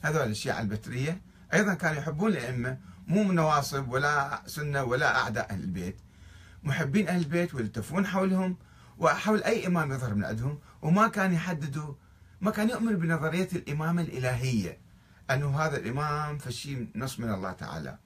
هذول 0.02 0.30
الشيعة 0.30 0.61
البترية. 0.61 1.20
أيضا 1.54 1.75
كانوا 1.75 1.99
يحبون 1.99 2.30
الأئمة 2.30 2.78
مو 3.06 3.25
من 3.25 3.34
نواصب 3.34 3.88
ولا 3.88 4.42
سنة 4.46 4.82
ولا 4.82 5.16
أعداء 5.16 5.50
أهل 5.50 5.61
البيت. 5.61 5.96
محبين 6.62 7.08
أهل 7.08 7.20
البيت 7.20 7.54
ويلتفون 7.54 8.06
حولهم 8.06 8.56
وحول 8.99 9.42
أي 9.42 9.66
إمام 9.66 9.92
يظهر 9.92 10.14
من 10.14 10.25
عندهم. 10.25 10.58
وما 10.82 11.08
كان 11.08 11.32
يحددوا 11.32 11.94
ما 12.40 12.50
كان 12.50 12.70
يؤمن 12.70 12.96
بنظرية 12.96 13.49
الإمامة 13.52 14.02
الإلهية. 14.02 14.78
أنه 15.30 15.61
هذا 15.61 15.76
الإمام 15.76 16.38
فشي 16.38 16.88
نص 16.96 17.20
من 17.20 17.34
الله 17.34 17.52
تعالى. 17.52 17.99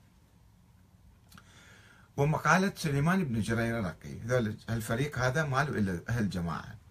ومقالة 2.16 2.73
سليمان 2.76 3.25
بن 3.25 3.40
جرير 3.40 3.78
الرقي. 3.78 4.21
هذول 4.21 4.57
الفريق 4.71 5.19
هذا 5.19 5.45
ماله 5.45 5.78
إلا 5.78 6.00
أهل 6.09 6.25
الجماعة 6.25 6.86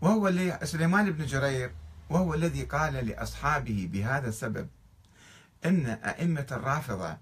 وهو 0.00 0.32
سليمان 0.64 1.10
بن 1.10 1.26
جرير 1.26 1.72
وهو 2.10 2.34
الذي 2.34 2.64
قال 2.64 2.92
لأصحابه 2.92 3.88
بهذا 3.92 4.28
السبب 4.28 4.68
أن 5.64 5.86
أئمة 5.86 6.46
الرافضة 6.52 7.16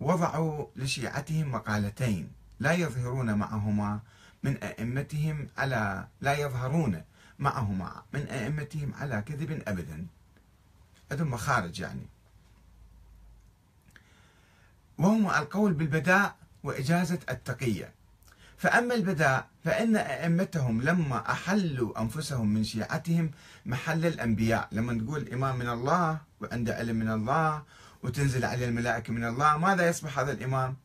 وضعوا 0.00 0.66
لشيعتهم 0.76 1.52
مقالتين 1.52 2.32
لا 2.60 2.72
يظهرون 2.72 3.34
معهما 3.34 4.00
من 4.42 4.56
أئمتهم 4.56 5.48
على 5.58 6.08
لا 6.20 6.38
يظهرون 6.38 7.02
معهما 7.38 8.02
من 8.12 8.20
أئمتهم 8.20 8.94
على 8.94 9.22
كذب 9.22 9.62
أبدا. 9.68 10.06
عندهم 11.10 11.30
مخارج 11.30 11.80
يعني. 11.80 12.06
وهما 14.98 15.38
القول 15.38 15.72
بالبداء 15.72 16.36
وإجازة 16.64 17.18
التقية. 17.30 17.95
فأما 18.58 18.94
البداء 18.94 19.48
فإن 19.64 19.96
أئمتهم 19.96 20.82
لما 20.82 21.30
أحلوا 21.30 22.00
أنفسهم 22.00 22.54
من 22.54 22.64
شيعتهم 22.64 23.30
محل 23.66 24.06
الأنبياء. 24.06 24.68
لما 24.72 24.92
نقول 24.92 25.28
إمام 25.28 25.58
من 25.58 25.68
الله 25.68 26.20
وعنده 26.40 26.76
علم 26.76 26.96
من 26.96 27.10
الله 27.10 27.62
وتنزل 28.02 28.44
عليه 28.44 28.68
الملائكة 28.68 29.12
من 29.12 29.24
الله 29.24 29.56
ماذا 29.58 29.88
يصبح 29.88 30.18
هذا 30.18 30.32
الإمام؟ 30.32 30.76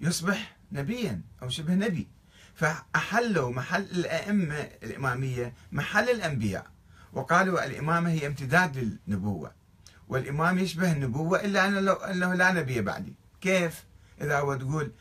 يصبح 0.00 0.56
نبيا 0.72 1.20
أو 1.42 1.48
شبه 1.48 1.74
نبي. 1.74 2.08
فأحلوا 2.54 3.52
محل 3.52 3.82
الأئمة 3.82 4.68
الإمامية 4.82 5.54
محل 5.72 6.08
الأنبياء. 6.10 6.66
وقالوا 7.12 7.66
الإمامة 7.66 8.10
هي 8.10 8.26
امتداد 8.26 8.98
للنبوة. 9.08 9.52
والإمام 10.08 10.58
يشبه 10.58 10.92
النبوة 10.92 11.40
إلا 11.40 11.68
أنه 12.10 12.34
لا 12.34 12.52
نبي 12.52 12.80
بعدي 12.80 13.14
كيف؟ 13.40 13.84
إذا 14.20 14.38
هو 14.38 14.54
تقول 14.54 14.92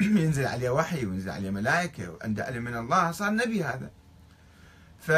ينزل 0.00 0.46
عليه 0.46 0.70
وحي 0.70 1.06
وينزل 1.06 1.30
عليه 1.30 1.50
ملائكة 1.50 2.10
وعنده 2.10 2.44
علم 2.44 2.64
من 2.64 2.76
الله. 2.76 3.10
صار 3.10 3.30
نبي 3.30 3.64
هذا. 3.64 3.90
ف 4.98 5.10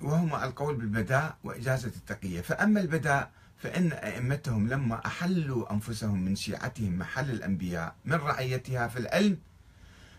وهما 0.00 0.44
القول 0.44 0.76
بالبداء 0.76 1.36
وإجازة 1.44 1.88
التقية. 1.88 2.40
فأما 2.40 2.80
البداء 2.80 3.30
فإن 3.56 3.92
أئمتهم 3.92 4.68
لما 4.68 5.06
أحلوا 5.06 5.72
أنفسهم 5.72 6.24
من 6.24 6.36
شيعتهم 6.36 6.98
محل 6.98 7.30
الأنبياء 7.30 7.94
من 8.04 8.14
رعيتها 8.14 8.88
في 8.88 8.98
العلم 8.98 9.38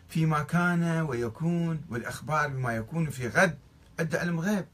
فيما 0.09 0.43
كان 0.43 1.01
ويكون 1.01 1.81
والإخبار 1.89 2.47
بما 2.47 2.75
يكون 2.75 3.09
في 3.09 3.27
غد 3.27 3.57
عند 3.99 4.15
علم 4.15 4.39
غيب. 4.39 4.65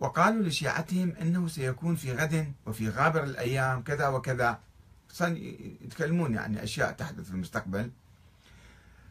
وقالوا 0.00 0.42
لشيعتهم 0.42 1.14
إنه 1.20 1.48
سيكون 1.48 1.96
في 1.96 2.12
غد 2.12 2.52
وفي 2.66 2.88
غابر 2.88 3.24
الأيام 3.24 3.82
كذا 3.82 4.08
وكذا. 4.08 4.58
يتكلمون 5.20 6.34
يعني 6.34 6.62
أشياء 6.62 6.92
تحدث 6.92 7.24
في 7.24 7.30
المستقبل. 7.30 7.90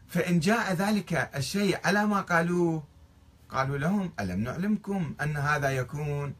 فإن 0.07 0.39
جاء 0.39 0.73
ذلك 0.73 1.29
الشيء 1.35 1.79
على 1.85 2.05
ما 2.05 2.21
قالوه 2.21 2.83
قالوا 3.49 3.77
لهم 3.77 4.11
ألم 4.19 4.39
نعلمكم 4.39 5.15
أن 5.21 5.37
هذا 5.37 5.69
يكون؟ 5.69 6.35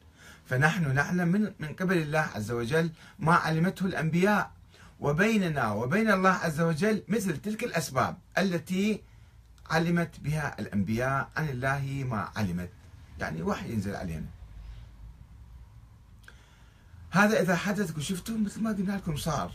فنحن 0.45 0.93
نعلم 0.95 1.27
من 1.27 1.53
من 1.59 1.67
قبل 1.67 1.97
الله 1.97 2.19
عز 2.19 2.51
وجل 2.51 2.89
ما 3.19 3.33
علمته 3.33 3.85
الأنبياء. 3.85 4.51
وبيننا 4.99 5.71
وبين 5.71 6.11
الله 6.11 6.29
عز 6.29 6.61
وجل 6.61 7.03
مثل 7.07 7.37
تلك 7.37 7.63
الأسباب 7.63 8.17
التي 8.37 9.01
علمت 9.69 10.19
بها 10.19 10.55
الأنبياء 10.59 11.29
عن 11.37 11.49
الله 11.49 12.05
ما 12.09 12.29
علمت. 12.35 12.69
يعني 13.19 13.41
وحي 13.41 13.71
ينزل 13.71 13.95
علينا. 13.95 14.25
هذا 17.13 17.41
إذا 17.41 17.55
حدث 17.55 17.97
وشفتوا 17.97 18.37
مثل 18.37 18.61
ما 18.61 18.69
قلنا 18.69 18.93
لكم 18.93 19.15
صار. 19.15 19.51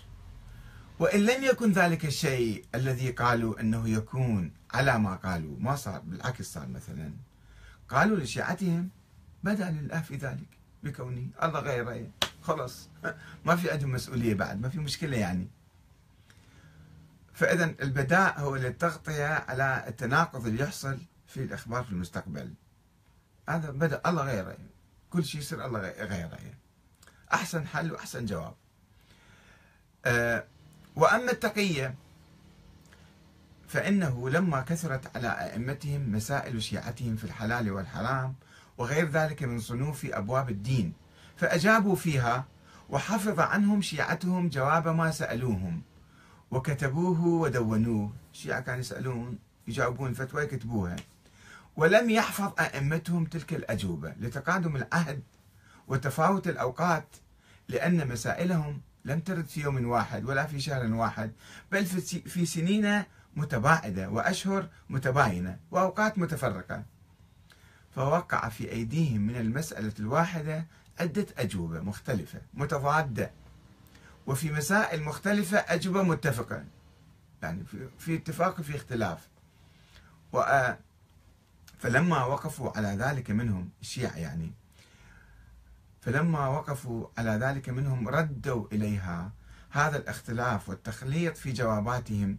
وإن 0.98 1.20
لم 1.20 1.44
يكن 1.44 1.72
ذلك 1.72 2.04
الشيء 2.04 2.64
الذي 2.74 3.10
قالوا 3.10 3.60
أنه 3.60 3.88
يكون 3.88 4.52
على 4.70 4.98
ما 4.98 5.14
قالوا 5.16 5.56
ما 5.58 5.76
صار 5.76 6.00
بالعكس 6.00 6.52
صار 6.52 6.68
مثلا. 6.68 7.12
قالوا 7.88 8.16
لشيعتهم 8.16 8.88
بدا 9.44 9.70
لله 9.70 10.00
في 10.00 10.16
ذلك 10.16 10.48
بكونه 10.82 11.26
الله 11.42 11.60
غيره 11.60 12.10
خلص 12.42 12.88
ما 13.44 13.56
في 13.56 13.70
عندهم 13.70 13.92
مسؤولية 13.92 14.34
بعد 14.34 14.60
ما 14.60 14.68
في 14.68 14.78
مشكلة 14.78 15.16
يعني. 15.16 15.48
فإذا 17.32 17.64
البداء 17.82 18.40
هو 18.40 18.56
للتغطية 18.56 19.26
على 19.48 19.84
التناقض 19.88 20.46
اللي 20.46 20.62
يحصل 20.62 20.98
في 21.26 21.42
الإخبار 21.42 21.84
في 21.84 21.92
المستقبل. 21.92 22.54
هذا 23.48 23.70
بدأ 23.70 24.00
الله 24.06 24.22
غيره 24.22 24.56
كل 25.10 25.24
شيء 25.24 25.40
يصير 25.40 25.66
الله 25.66 25.80
غيره. 25.80 26.67
أحسن 27.32 27.66
حل 27.66 27.92
وأحسن 27.92 28.26
جواب. 28.26 28.54
أه 30.04 30.44
وأما 30.96 31.32
التقية 31.32 31.94
فإنه 33.68 34.30
لما 34.30 34.60
كثرت 34.60 35.16
على 35.16 35.28
أئمتهم 35.28 36.12
مسائل 36.12 36.62
شيعتهم 36.62 37.16
في 37.16 37.24
الحلال 37.24 37.70
والحرام 37.70 38.34
وغير 38.78 39.10
ذلك 39.10 39.42
من 39.42 39.60
صنوف 39.60 40.06
أبواب 40.06 40.50
الدين 40.50 40.92
فأجابوا 41.36 41.96
فيها 41.96 42.44
وحفظ 42.90 43.40
عنهم 43.40 43.82
شيعتهم 43.82 44.48
جواب 44.48 44.88
ما 44.88 45.10
سألوهم 45.10 45.82
وكتبوه 46.50 47.26
ودونوه. 47.26 48.12
الشيعة 48.32 48.60
كانوا 48.60 48.80
يسألون 48.80 49.38
يجاوبون 49.68 50.12
فتوى 50.14 50.42
يكتبوها. 50.42 50.96
ولم 51.76 52.10
يحفظ 52.10 52.52
أئمتهم 52.60 53.24
تلك 53.24 53.52
الأجوبة 53.54 54.14
لتقادم 54.20 54.76
العهد 54.76 55.22
وتفاوت 55.88 56.48
الأوقات 56.48 57.08
لأن 57.68 58.08
مسائلهم 58.08 58.80
لم 59.04 59.20
ترد 59.20 59.46
في 59.46 59.60
يوم 59.60 59.86
واحد 59.86 60.24
ولا 60.24 60.46
في 60.46 60.60
شهر 60.60 60.94
واحد 60.94 61.32
بل 61.72 61.86
في 62.26 62.46
سنين 62.46 63.02
متباعدة 63.36 64.10
وأشهر 64.10 64.68
متباينة 64.90 65.58
وأوقات 65.70 66.18
متفرقة. 66.18 66.84
فوقع 67.94 68.48
في 68.48 68.72
أيديهم 68.72 69.20
من 69.20 69.36
المسألة 69.36 69.92
الواحدة 69.98 70.66
عدة 71.00 71.26
أجوبة 71.38 71.80
مختلفة 71.80 72.40
متضادة. 72.54 73.30
وفي 74.26 74.52
مسائل 74.52 75.02
مختلفة 75.02 75.58
أجوبة 75.58 76.02
متفقة. 76.02 76.64
يعني 77.42 77.64
في 77.98 78.16
اتفاق 78.16 78.60
وفي 78.60 78.76
اختلاف. 78.76 79.28
فلما 81.78 82.24
وقفوا 82.24 82.76
على 82.76 82.88
ذلك 82.88 83.30
منهم 83.30 83.70
الشيعة 83.80 84.16
يعني 84.16 84.52
فلما 86.00 86.48
وقفوا 86.48 87.06
على 87.18 87.30
ذلك 87.30 87.68
منهم 87.68 88.08
ردوا 88.08 88.66
إليها. 88.72 89.32
هذا 89.70 89.96
الاختلاف 89.96 90.68
والتخليط 90.68 91.36
في 91.36 91.52
جواباتهم. 91.52 92.38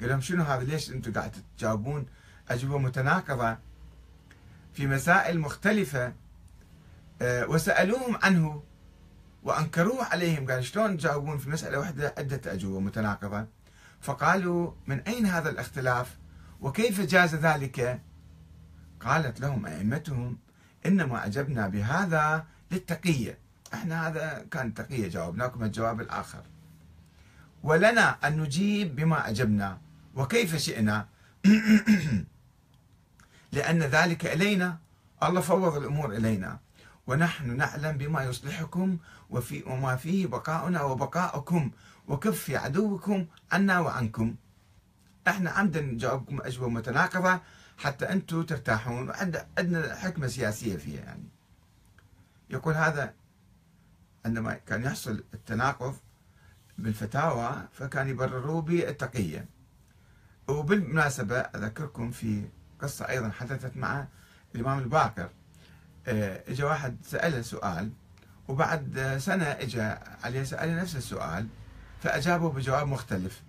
قال 0.00 0.08
لهم 0.08 0.20
شنو 0.20 0.42
هذا؟ 0.42 0.64
ليش 0.64 0.90
أنتم 0.90 1.12
قاعد 1.12 1.32
تجاوبون 1.58 2.06
أجوبة 2.48 2.78
متناقضة 2.78 3.58
في 4.72 4.86
مسائل 4.86 5.40
مختلفة؟ 5.40 6.12
آه، 7.22 7.46
وسألوهم 7.46 8.18
عنه 8.22 8.62
وأنكروه 9.42 10.04
عليهم. 10.04 10.50
قال 10.50 10.64
شلون 10.64 10.96
تجاوبون 10.96 11.38
في 11.38 11.50
مسألة 11.50 11.78
واحدة 11.78 12.14
عدة 12.18 12.52
أجوبة 12.52 12.80
متناقضة؟ 12.80 13.46
فقالوا 14.00 14.72
من 14.86 15.00
أين 15.00 15.26
هذا 15.26 15.50
الاختلاف 15.50 16.18
وكيف 16.60 17.00
جاز 17.00 17.34
ذلك؟ 17.34 18.00
قالت 19.00 19.40
لهم 19.40 19.66
أئمتهم 19.66 20.38
إنما 20.86 21.26
أجبنا 21.26 21.68
بهذا 21.68 22.46
للتقية. 22.70 23.38
إحنا 23.74 24.08
هذا 24.08 24.46
كان 24.50 24.74
تقية 24.74 25.08
جاوبناكم 25.08 25.64
الجواب 25.64 26.00
الآخر. 26.00 26.42
ولنا 27.62 28.28
أن 28.28 28.40
نجيب 28.40 28.96
بما 28.96 29.28
أجبنا 29.28 29.78
وكيف 30.14 30.56
شئنا؟ 30.56 31.08
لأن 33.52 33.82
ذلك 33.82 34.26
إلينا 34.26 34.78
الله 35.22 35.40
فوض 35.40 35.76
الأمور 35.76 36.16
إلينا. 36.16 36.58
ونحن 37.06 37.56
نعلم 37.56 37.98
بما 37.98 38.24
يصلحكم 38.24 38.98
وفي 39.30 39.62
وما 39.66 39.96
فيه 39.96 40.26
بقاؤنا 40.26 40.82
وبقاؤكم 40.82 41.70
وكف 42.08 42.50
عدوكم 42.50 43.26
عنا 43.52 43.80
وعنكم. 43.80 44.34
إحنا 45.28 45.50
عمدا 45.50 45.80
نجاوبكم 45.80 46.40
أجوبة 46.42 46.68
متناقضة 46.68 47.40
حتى 47.78 48.04
أنتم 48.12 48.42
ترتاحون 48.42 49.10
عندنا 49.58 49.94
حكمة 49.94 50.26
سياسية 50.26 50.76
فيها 50.76 51.00
يعني. 51.00 51.35
يقول 52.50 52.74
هذا 52.74 53.14
عندما 54.24 54.54
كان 54.54 54.84
يحصل 54.84 55.24
التناقض 55.34 55.96
بالفتاوى 56.78 57.68
فكان 57.72 58.08
يبرروه 58.08 58.62
بالتقيه 58.62 59.46
وبالمناسبة 60.48 61.38
أذكركم 61.38 62.10
في 62.10 62.44
قصة 62.80 63.08
أيضا 63.08 63.30
حدثت 63.30 63.76
مع 63.76 64.06
الإمام 64.54 64.78
الباقر. 64.78 65.30
آه، 66.06 66.42
اجى 66.48 66.62
واحد 66.62 66.96
ساله 67.02 67.42
سؤال 67.42 67.90
وبعد 68.48 69.16
سنة 69.20 69.44
اجى 69.44 69.94
عليه 70.24 70.42
ساله 70.42 70.82
نفس 70.82 70.96
السؤال 70.96 71.46
فاجابه 72.02 72.50
بجواب 72.50 72.86
مختلف. 72.86 73.42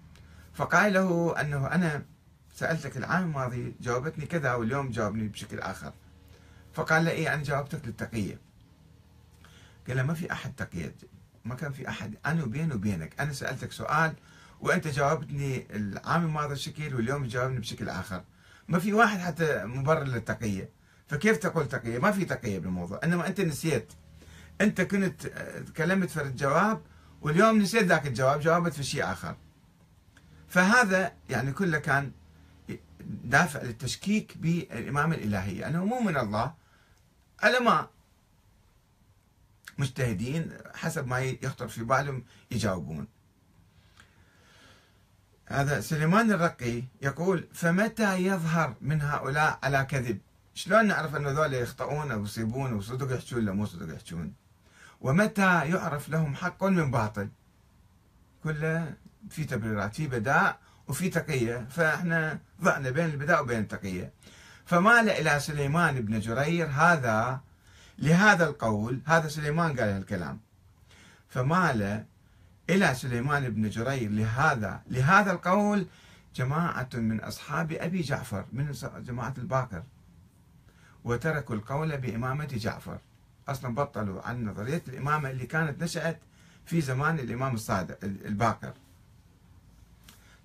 فقال 0.53 0.93
له 0.93 1.41
أنه 1.41 1.67
أنا 1.67 2.05
سألتك 2.55 2.97
العام 2.97 3.23
الماضي 3.23 3.75
جاوبتني 3.81 4.25
كذا 4.25 4.53
واليوم 4.53 4.89
جاوبني 4.91 5.27
بشكل 5.27 5.59
آخر. 5.59 5.93
فقال 6.73 7.05
له 7.05 7.11
إيه 7.11 7.33
أنا 7.33 7.43
جاوبتك 7.43 7.85
للتقيه 7.85 8.46
قال 9.87 9.97
له 9.97 10.03
ما 10.03 10.13
في 10.13 10.31
أحد 10.31 10.55
تقيه 10.55 10.95
ما 11.45 11.55
كان 11.55 11.71
في 11.71 11.89
أحد. 11.89 12.15
أنا 12.25 12.43
وبيني 12.43 12.73
وبينك 12.73 13.19
أنا 13.19 13.33
سألتك 13.33 13.71
سؤال 13.71 14.13
وأنت 14.59 14.87
جاوبتني 14.87 15.67
العام 15.75 16.25
الماضي 16.25 16.53
بشكل 16.53 16.95
واليوم 16.95 17.25
جاوبني 17.25 17.59
بشكل 17.59 17.89
آخر. 17.89 18.23
ما 18.67 18.79
في 18.79 18.93
واحد 18.93 19.19
حتى 19.19 19.65
مبرر 19.65 20.03
للتقيه 20.03 20.69
فكيف 21.07 21.37
تقول 21.37 21.67
تقيه 21.67 21.99
ما 21.99 22.11
في 22.11 22.25
تقيه 22.25 22.59
بالموضوع 22.59 22.99
إنما 23.03 23.27
أنت 23.27 23.41
نسيت. 23.41 23.93
أنت 24.61 24.81
كنت 24.81 25.27
تكلمت 25.67 26.09
في 26.09 26.21
الجواب 26.21 26.81
واليوم 27.21 27.61
نسيت 27.61 27.83
ذاك 27.83 28.07
الجواب 28.07 28.39
جاوبت 28.39 28.73
في 28.73 28.83
شيء 28.83 29.11
آخر. 29.11 29.35
فهذا 30.49 31.13
يعني 31.29 31.51
كله 31.51 31.77
كان 31.77 32.11
دافع 33.23 33.61
للتشكيك 33.61 34.37
بالإمامة 34.37 35.15
الإلهية. 35.15 35.67
أنه 35.67 35.85
مو 35.85 35.99
من 35.99 36.17
الله. 36.17 36.53
علماء 37.43 37.89
مجتهدين 39.77 40.51
حسب 40.75 41.07
ما 41.07 41.19
يخطر 41.19 41.67
في 41.67 41.83
بالهم 41.83 42.23
يجاوبون. 42.51 43.07
هذا 45.49 45.81
سليمان 45.81 46.31
الرقي 46.31 46.83
يقول 47.01 47.47
فمتى 47.53 48.17
يظهر 48.17 48.75
من 48.81 49.01
هؤلاء 49.01 49.59
على 49.63 49.85
كذب؟ 49.85 50.19
شلون 50.53 50.87
نعرف 50.87 51.15
أن 51.15 51.25
هذول 51.27 51.53
يخطئون 51.53 52.11
أو 52.11 52.23
يصيبون 52.23 52.73
وصدق 52.73 53.15
يحجون 53.15 53.39
ولا 53.39 53.51
مو 53.51 53.65
صدق 53.65 53.95
يحجون؟ 53.95 54.33
ومتى 55.01 55.69
يعرف 55.69 56.09
لهم 56.09 56.35
حق 56.35 56.63
من 56.63 56.91
باطل؟ 56.91 57.29
كله 58.43 58.93
في 59.29 59.43
تبريرات 59.43 59.95
في 59.95 60.07
بداء 60.07 60.59
وفي 60.87 61.09
تقية. 61.09 61.67
فإحنا 61.69 62.39
ضعنا 62.61 62.89
بين 62.89 63.05
البداء 63.05 63.43
وبين 63.43 63.59
التقية. 63.59 64.11
فمال 64.65 65.09
إلى 65.09 65.39
سليمان 65.39 66.01
بن 66.01 66.19
جرير 66.19 66.67
هذا 66.67 67.41
لهذا 67.99 68.45
القول 68.47 68.99
هذا 69.05 69.27
سليمان 69.27 69.79
قال 69.79 69.89
هالكلام. 69.89 70.39
فمال 71.29 72.05
إلى 72.69 72.93
سليمان 72.95 73.49
بن 73.49 73.69
جرير 73.69 74.09
لهذا 74.11 74.81
لهذا 74.89 75.31
القول 75.31 75.87
جماعة 76.35 76.89
من 76.93 77.19
أصحاب 77.19 77.71
أبي 77.71 78.01
جعفر 78.01 78.45
من 78.53 78.71
جماعة 78.97 79.33
الباكر 79.37 79.83
وتركوا 81.03 81.55
القول 81.55 81.97
بإمامة 81.97 82.45
جعفر. 82.45 82.97
أصلا 83.47 83.75
بطلوا 83.75 84.21
عن 84.21 84.45
نظرية 84.45 84.83
الإمامة 84.87 85.29
اللي 85.29 85.45
كانت 85.45 85.83
نشأت 85.83 86.19
في 86.65 86.81
زمان 86.81 87.19
الإمام 87.19 87.53
الصادق 87.55 87.97
الباكر 88.03 88.73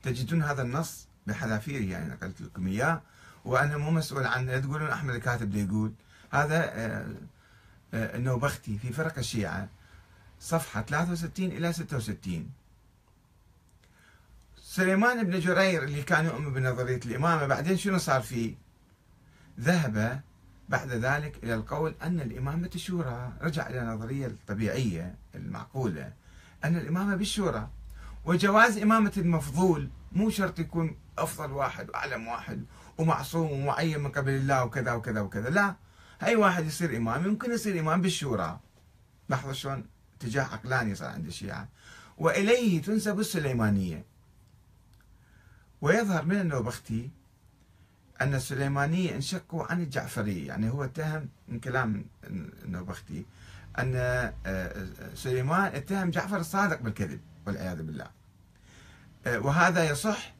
تجدون 0.02 0.42
هذا 0.42 0.62
النص 0.62 1.08
بحذافيره 1.26 1.82
يعني 1.92 2.08
نقلت 2.14 2.40
لكم 2.40 2.66
إياه. 2.66 3.02
وأنا 3.44 3.76
مو 3.76 3.90
مسؤول 3.90 4.26
عنه 4.26 4.58
تقولون 4.58 4.90
أحمد 4.90 5.14
الكاتب 5.14 5.50
ده 5.50 5.60
يقول 5.60 5.92
هذا 6.32 6.70
آه، 6.74 7.06
النوبختي 7.94 8.78
في 8.78 8.92
فرق 8.92 9.18
الشيعة 9.18 9.68
صفحة 10.40 10.82
63 10.82 11.46
إلى 11.46 11.72
66 11.72 12.50
سليمان 14.62 15.24
بن 15.24 15.40
جرير 15.40 15.82
اللي 15.82 16.02
كان 16.02 16.24
يؤمن 16.24 16.52
بنظرية 16.52 17.00
الإمامة 17.06 17.46
بعدين 17.46 17.76
شنو 17.76 17.98
صار 17.98 18.22
فيه؟ 18.22 18.54
ذهب 19.60 20.20
بعد 20.68 20.88
ذلك 20.88 21.44
إلى 21.44 21.54
القول 21.54 21.94
أن 22.02 22.20
الإمامة 22.20 22.70
شورى، 22.76 23.32
رجع 23.40 23.68
إلى 23.68 23.82
النظريه 23.82 24.26
الطبيعية 24.26 25.14
المعقولة 25.34 26.12
أن 26.64 26.76
الإمامة 26.76 27.16
بالشورى. 27.16 27.68
وجواز 28.24 28.78
إمامة 28.78 29.12
المفضول 29.16 29.88
مو 30.12 30.30
شرط 30.30 30.58
يكون 30.58 30.96
أفضل 31.18 31.52
واحد 31.52 31.90
وأعلم 31.90 32.26
واحد 32.26 32.64
ومعصوم 32.98 33.52
ومعين 33.52 34.00
من 34.00 34.10
قبل 34.10 34.32
الله 34.32 34.64
وكذا 34.64 34.92
وكذا 34.92 35.20
وكذا 35.20 35.50
لا. 35.50 35.74
أي 36.22 36.36
واحد 36.36 36.66
يصير 36.66 36.96
إمام 36.96 37.26
يمكن 37.26 37.52
يصير 37.52 37.80
إمام 37.80 38.02
بالشورى. 38.02 38.60
لاحظوا 39.28 39.52
شلون؟ 39.52 39.84
اتجاه 40.16 40.42
عقلاني 40.42 40.94
صار 40.94 41.10
عند 41.10 41.26
الشيعة 41.26 41.68
وإليه 42.18 42.82
تنسب 42.82 43.20
السليمانية. 43.20 44.04
ويظهر 45.80 46.24
من 46.24 46.40
النوبختي 46.40 47.10
أن 48.20 48.34
السليمانية 48.34 49.14
انشقوا 49.14 49.64
عن 49.64 49.82
الجعفرية. 49.82 50.48
يعني 50.48 50.70
هو 50.70 50.84
اتهم 50.84 51.28
من 51.48 51.60
كلام 51.60 52.04
النوبختي 52.64 53.24
أن 53.78 53.92
آه، 54.46 54.86
سليمان 55.14 55.74
اتهم 55.74 56.10
جعفر 56.10 56.36
الصادق 56.36 56.80
بالكذب 56.80 57.20
والعياذ 57.46 57.82
بالله. 57.82 58.10
أه، 59.26 59.38
وهذا 59.38 59.90
يصح 59.90 60.34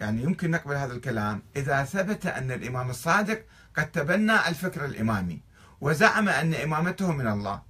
يعني 0.00 0.22
يمكن 0.22 0.50
نقبل 0.50 0.74
هذا 0.74 0.92
الكلام 0.92 1.42
إذا 1.56 1.84
ثبت 1.84 2.26
أن 2.26 2.50
الإمام 2.50 2.90
الصادق 2.90 3.44
قد 3.76 3.90
تبنى 3.90 4.48
الفكر 4.48 4.84
الإمامي 4.84 5.40
وزعم 5.80 6.28
أن 6.28 6.54
إمامته 6.54 7.12
من 7.12 7.26
الله 7.28 7.62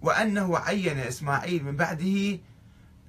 وأنه 0.00 0.58
عين 0.58 0.98
إسماعيل 0.98 1.64
من 1.64 1.76
بعده 1.76 2.38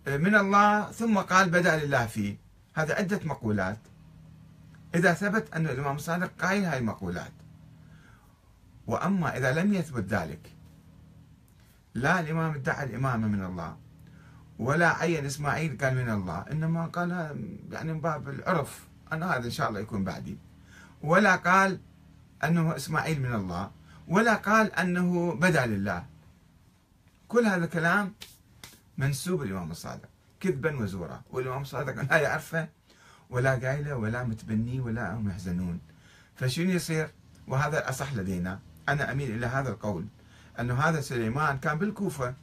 أه، 0.08 0.18
من 0.18 0.36
الله 0.36 0.92
ثم 0.92 1.18
قال 1.18 1.50
بدأ 1.50 1.86
لله 1.86 2.06
فيه. 2.06 2.38
هذا 2.76 2.96
عدة 2.96 3.20
مقولات. 3.24 3.80
إذا 4.96 5.14
ثبت 5.14 5.54
أن 5.54 5.66
الإمام 5.68 5.96
الصادق 5.96 6.32
قائل 6.42 6.66
هاي 6.66 6.78
المقولات. 6.78 7.32
وأما 8.88 9.38
إذا 9.38 9.54
لم 9.54 9.74
يثبت 9.74 10.14
ذلك 10.14 10.56
لا 11.94 12.20
الإمام 12.20 12.54
ادعى 12.54 12.86
الإمامة 12.86 13.28
من 13.28 13.44
الله. 13.44 13.78
ولا 14.60 14.98
عين 14.98 15.26
إسماعيل 15.26 15.78
قال 15.82 15.96
من 15.96 16.10
الله 16.10 16.46
إنما 16.52 16.86
قال 16.86 17.12
يعني 17.72 17.94
من 17.94 18.02
باب 18.02 18.30
العرف. 18.30 18.88
أنا 19.14 19.36
هذا 19.36 19.46
إن 19.46 19.52
شاء 19.52 19.70
الله 19.70 19.80
يكون 19.80 20.04
بعدي. 20.04 20.38
ولا 21.04 21.36
قال 21.36 21.80
أنه 22.44 22.76
إسماعيل 22.76 23.22
من 23.22 23.36
الله 23.36 23.72
ولا 24.08 24.36
قال 24.36 24.74
أنه 24.74 25.34
بدا 25.36 25.66
لله. 25.66 26.06
كل 27.28 27.46
هذا 27.46 27.66
كلام 27.66 28.14
منسوب 28.98 29.44
الامام 29.44 29.72
الصادق. 29.72 30.10
كذبا 30.40 30.80
وزورا. 30.80 31.22
والإمام 31.32 31.62
الصادق 31.62 32.12
لا 32.12 32.18
يعرفه 32.18 32.68
ولا 33.30 33.52
قايله 33.52 33.96
ولا 33.96 34.24
متبنيه 34.24 34.82
ولا 34.82 35.14
هم 35.14 35.30
يحزنون. 35.30 35.80
فشنو 36.36 36.72
يصير؟ 36.72 37.12
وهذا 37.48 37.80
الأصح 37.80 38.14
لدينا. 38.14 38.60
أنا 38.90 39.12
أميل 39.12 39.32
إلى 39.32 39.46
هذا 39.46 39.70
القول 39.70 40.06
أنه 40.60 40.74
هذا 40.74 41.02
سليمان 41.02 41.58
كان 41.60 41.78
بالكوفة. 41.78 42.34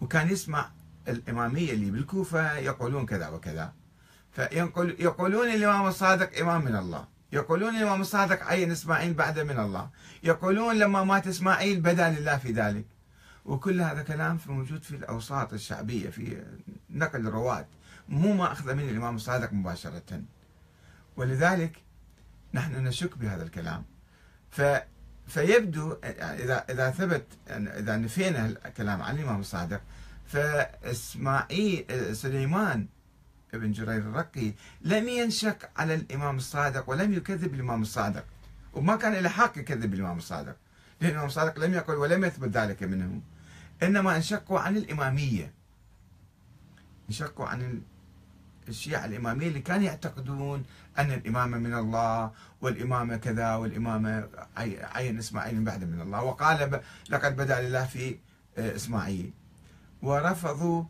وكان 0.00 0.28
يسمع 0.28 0.70
الإمامية 1.08 1.72
اللي 1.72 1.90
بالكوفة 1.90 2.58
يقولون 2.58 3.06
كذا 3.06 3.28
وكذا. 3.28 3.72
فيقولون 4.32 5.48
الإمام 5.48 5.86
الصادق 5.86 6.38
إمام 6.38 6.64
من 6.64 6.76
الله. 6.76 7.08
يقولون 7.32 7.76
الإمام 7.76 8.00
الصادق 8.00 8.42
عين 8.42 8.70
إسماعيل 8.70 9.14
بعد 9.14 9.38
من 9.38 9.58
الله. 9.58 9.90
يقولون 10.22 10.78
لما 10.78 11.04
مات 11.04 11.26
إسماعيل 11.26 11.80
بدا 11.80 12.10
لله 12.10 12.36
في 12.36 12.52
ذلك. 12.52 12.84
وكل 13.44 13.80
هذا 13.80 14.02
كلام 14.02 14.38
في 14.38 14.52
موجود 14.52 14.82
في 14.82 14.96
الأوساط 14.96 15.52
الشعبية 15.52 16.10
في 16.10 16.42
نقل 16.90 17.26
الرواة 17.26 17.66
مو 18.08 18.32
ما 18.34 18.52
أخذ 18.52 18.74
من 18.74 18.88
الإمام 18.88 19.16
الصادق 19.16 19.52
مباشرة. 19.52 20.22
ولذلك 21.16 21.76
نحن 22.54 22.84
نشك 22.84 23.18
بهذا 23.18 23.42
الكلام. 23.42 23.84
ف 24.50 24.62
فيبدو 25.30 25.96
إذا 26.14 26.64
إذا 26.70 26.90
ثبت 26.90 27.24
إذا 27.50 27.96
نفينا 27.96 28.46
الكلام 28.46 29.02
عن 29.02 29.18
الإمام 29.18 29.40
الصادق 29.40 29.80
فإسماعيل 30.26 31.84
سليمان 32.16 32.86
ابن 33.54 33.72
جرير 33.72 33.98
الرقي 33.98 34.52
لم 34.80 35.08
ينشك 35.08 35.70
على 35.76 35.94
الإمام 35.94 36.36
الصادق 36.36 36.90
ولم 36.90 37.12
يكذب 37.12 37.54
الإمام 37.54 37.82
الصادق 37.82 38.24
وما 38.72 38.96
كان 38.96 39.12
له 39.12 39.28
حق 39.28 39.58
يكذب 39.58 39.94
الإمام 39.94 40.18
الصادق 40.18 40.56
لأن 41.00 41.10
الإمام 41.10 41.26
الصادق 41.26 41.58
لم 41.58 41.74
يقل 41.74 41.94
ولم 41.94 42.24
يثبت 42.24 42.56
ذلك 42.56 42.82
منه 42.82 43.20
إنما 43.82 44.16
انشقوا 44.16 44.60
عن 44.60 44.76
الإمامية 44.76 45.52
انشقوا 47.08 47.46
عن 47.46 47.82
الشيعة 48.68 49.04
الإمامية 49.04 49.48
اللي 49.48 49.60
كانوا 49.60 49.84
يعتقدون 49.84 50.64
أن 50.98 51.12
الإمامة 51.12 51.58
من 51.58 51.74
الله 51.74 52.30
والإمامة 52.60 53.16
كذا 53.16 53.54
والإمامة 53.54 54.28
عين 54.94 55.18
إسماعيل 55.18 55.64
بعد 55.64 55.84
من 55.84 56.00
الله. 56.00 56.22
وقال 56.22 56.80
لقد 57.10 57.36
بدأ 57.36 57.60
لله 57.60 57.84
في 57.84 58.16
آه، 58.58 58.76
إسماعيل. 58.76 59.32
ورفضوا 60.02 60.84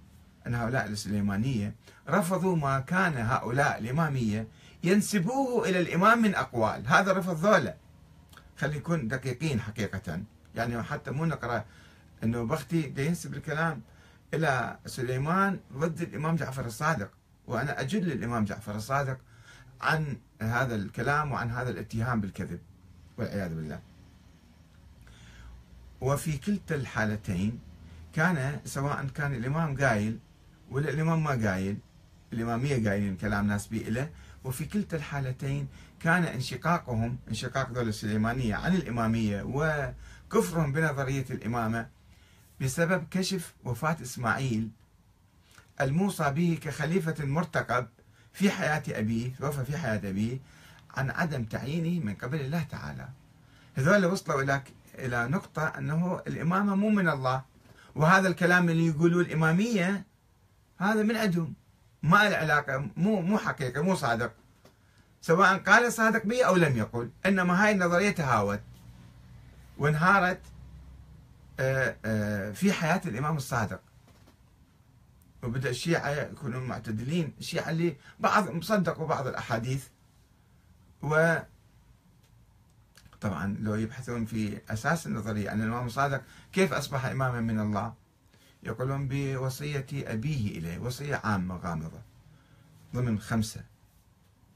أن 0.47 0.55
هؤلاء 0.55 0.87
السليمانية 0.87 1.75
رفضوا 2.09 2.57
ما 2.57 2.81
كان 2.81 3.17
هؤلاء 3.17 3.79
الإمامية 3.79 4.47
ينسبوه 4.85 5.69
إلى 5.69 5.81
الإمام 5.81 6.23
من 6.23 6.35
أقوال. 6.35 6.87
هذا 6.87 7.13
رفض 7.13 7.47
ذولا. 7.47 7.77
خلي 8.59 8.77
يكون 8.77 9.09
دقيقين 9.09 9.61
حقيقة. 9.61 10.23
يعني 10.55 10.83
حتى 10.83 11.11
مو 11.11 11.25
نقرأ 11.25 11.65
أنه 12.25 12.43
بختي 12.43 12.95
ينسب 12.97 13.35
الكلام 13.35 13.83
إلى 14.35 14.79
سليمان 14.87 15.61
ضد 15.73 16.01
الإمام 16.01 16.37
جعفر 16.37 16.67
الصادق. 16.67 17.11
وأنا 17.51 17.81
أجل 17.81 18.13
الإمام 18.13 18.45
جعفر 18.45 18.77
الصادق 18.77 19.19
عن 19.81 20.17
هذا 20.43 20.75
الكلام 20.75 21.33
وعن 21.33 21.51
هذا 21.51 21.71
الاتهام 21.71 22.21
بالكذب 22.21 22.61
والعياذ 23.19 23.55
بالله. 23.55 23.81
وفي 26.01 26.39
كلتا 26.39 26.75
الحالتين 26.75 27.59
كان 28.13 28.61
سواء 28.65 29.07
كان 29.07 29.35
الإمام 29.35 29.77
قايل 29.77 30.19
ولا 30.71 30.91
الإمام 30.91 31.25
ما 31.25 31.51
قايل 31.51 31.79
الإمامية 32.33 32.89
قايلين 32.89 33.17
كلام 33.17 33.47
ناس 33.47 33.67
بي 33.67 33.89
إله. 33.89 34.11
وفي 34.45 34.65
كلتا 34.65 34.97
الحالتين 34.97 35.69
كان 36.01 36.25
انشقاقهم 36.25 37.19
انشقاق 37.29 37.71
دولة 37.73 37.89
السليمانية 37.89 38.55
عن 38.55 38.75
الإمامية 38.75 39.43
وكفرهم 39.43 40.73
بنظرية 40.73 41.25
الإمامة 41.31 41.89
بسبب 42.61 43.07
كشف 43.11 43.55
وفاة 43.65 43.97
إسماعيل 44.03 44.71
الموصى 45.81 46.31
به 46.31 46.59
كخليفة 46.63 47.25
مرتقب 47.25 47.87
في 48.33 48.51
حياة 48.51 48.83
أبيه 48.89 49.35
توفى 49.35 49.65
في 49.65 49.79
حياة 49.79 49.97
أبيه 50.11 50.39
عن 50.97 51.11
عدم 51.11 51.45
تعيينه 51.45 52.05
من 52.05 52.15
قبل 52.15 52.41
الله 52.41 52.63
تعالى. 52.63 53.09
هذول 53.75 54.07
وصلوا 54.07 54.43
إلى 54.43 54.63
إلى 54.99 55.29
نقطة 55.29 55.63
أنه 55.79 56.21
الإمامة 56.27 56.75
مو 56.75 56.89
من 56.91 57.09
الله. 57.09 57.43
وهذا 57.95 58.29
الكلام 58.29 58.69
اللي 58.69 58.87
يقولوا 58.87 59.23
الإمامية 59.23 60.05
هذا 60.79 61.03
من 61.03 61.17
عندهم. 61.17 61.55
ما 62.03 62.29
له 62.29 62.37
علاقة 62.37 62.91
مو 62.97 63.21
مو 63.21 63.39
حقيقة 63.39 63.83
مو 63.83 63.95
صادق. 63.95 64.33
سواء 65.21 65.59
قال 65.59 65.93
صادق 65.93 66.27
به 66.27 66.45
أو 66.45 66.57
لم 66.57 66.77
يقل. 66.77 67.11
إنما 67.27 67.65
هاي 67.65 67.73
النظرية 67.73 68.11
تهاوت. 68.11 68.61
وانهارت 69.79 70.41
آه، 71.61 71.97
آه، 72.05 72.53
في 72.53 72.73
حياة 72.73 73.01
الإمام 73.07 73.37
الصادق. 73.37 73.81
وبدأ 75.43 75.71
الشيعة 75.71 76.09
يكونوا 76.11 76.61
معتدلين. 76.61 77.33
الشيعة 77.39 77.71
اللي 77.71 77.97
بعض 78.21 78.63
صدقوا 78.63 79.07
بعض 79.07 79.27
الأحاديث. 79.27 79.87
و 81.03 81.37
طبعا 83.21 83.57
لو 83.61 83.75
يبحثون 83.75 84.25
في 84.27 84.59
أساس 84.71 85.07
النظرية 85.07 85.53
أن 85.53 85.61
الإمام 85.63 85.87
الصادق 85.87 86.23
كيف 86.53 86.73
أصبح 86.73 87.05
إماما 87.05 87.41
من 87.41 87.61
الله؟ 87.61 87.95
يقولون 88.63 89.09
بوصية 89.09 89.87
أبيه 89.93 90.59
إليه 90.59 90.79
وصية 90.79 91.17
عامة 91.25 91.57
غامضة 91.57 92.01
ضمن 92.95 93.19
خمسة 93.19 93.65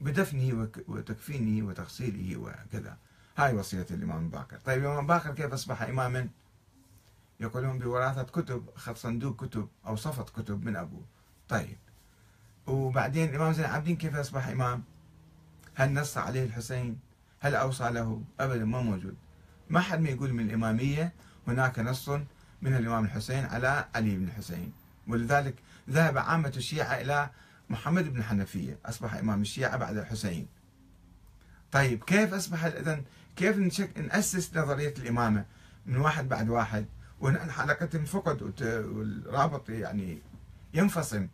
بدفنه 0.01 0.69
وتكفينه 0.87 1.67
وتغسيله 1.67 2.37
وكذا. 2.37 2.97
هاي 3.37 3.53
وصية 3.53 3.85
الإمام 3.91 4.29
باكر 4.29 4.57
طيب 4.65 4.81
الإمام 4.85 5.07
باكر 5.07 5.33
كيف 5.33 5.53
أصبح 5.53 5.81
إماما؟ 5.81 6.27
يقولون 7.39 7.79
بوراثة 7.79 8.23
كتب 8.23 8.69
أخذ 8.75 8.95
صندوق 8.95 9.45
كتب 9.45 9.69
أو 9.87 9.95
صفة 9.95 10.23
كتب 10.23 10.65
من 10.65 10.75
أبوه. 10.75 11.05
طيب. 11.49 11.77
وبعدين 12.67 13.29
الإمام 13.29 13.53
زين 13.53 13.65
العابدين 13.65 13.95
كيف 13.95 14.15
أصبح 14.15 14.47
إمام؟ 14.47 14.83
هل 15.75 15.93
نص 15.93 16.17
عليه 16.17 16.43
الحسين؟ 16.43 16.99
هل 17.39 17.55
أوصى 17.55 17.89
له؟ 17.89 18.21
أبدا 18.39 18.65
ما 18.65 18.81
موجود. 18.81 19.15
ما 19.69 19.79
حد 19.79 19.99
ما 19.99 20.09
يقول 20.09 20.33
من 20.33 20.45
الإمامية 20.45 21.13
هناك 21.47 21.79
نص 21.79 22.09
من 22.61 22.75
الإمام 22.75 23.05
الحسين 23.05 23.45
على 23.45 23.85
علي 23.95 24.15
بن 24.15 24.23
الحسين. 24.23 24.73
ولذلك 25.07 25.55
ذهب 25.89 26.17
عامة 26.17 26.53
الشيعة 26.57 27.01
إلى 27.01 27.29
محمد 27.69 28.13
بن 28.13 28.23
حنفية. 28.23 28.79
أصبح 28.85 29.13
إمام 29.13 29.41
الشيعة 29.41 29.77
بعد 29.77 29.97
الحسين. 29.97 30.47
طيب 31.71 32.03
كيف 32.03 32.33
أصبح 32.33 32.65
إذا 32.65 33.01
كيف 33.35 33.57
نأسس 33.97 34.57
نظرية 34.57 34.93
الإمامة 34.97 35.45
من 35.85 35.97
واحد 35.97 36.29
بعد 36.29 36.49
واحد؟ 36.49 36.85
حلقة 37.23 37.85
تنفقد 37.85 38.61
والرابط 38.61 39.69
يعني 39.69 40.21
ينفصل 40.73 41.27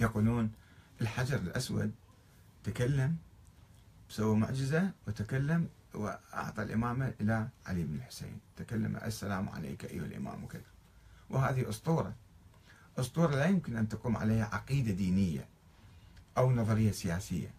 يقولون 0.00 0.50
الحجر 1.00 1.36
الأسود 1.36 1.92
تكلم 2.64 3.16
سوى 4.08 4.36
معجزة 4.36 4.90
وتكلم 5.06 5.68
وأعطى 5.94 6.62
الإمامة 6.62 7.12
إلى 7.20 7.48
علي 7.66 7.82
بن 7.82 7.94
الحسين. 7.94 8.38
تكلم 8.56 8.96
السلام 8.96 9.48
عليك 9.48 9.84
أيها 9.84 10.04
الإمام 10.04 10.44
وكذا. 10.44 10.62
وهذه 11.30 11.68
أسطورة. 11.68 12.14
أسطورة 12.98 13.30
لا 13.30 13.44
يمكن 13.46 13.76
أن 13.76 13.88
تقوم 13.88 14.16
عليها 14.16 14.44
عقيدة 14.52 14.92
دينية 14.92 15.48
أو 16.38 16.52
نظرية 16.52 16.92
سياسية. 16.92 17.50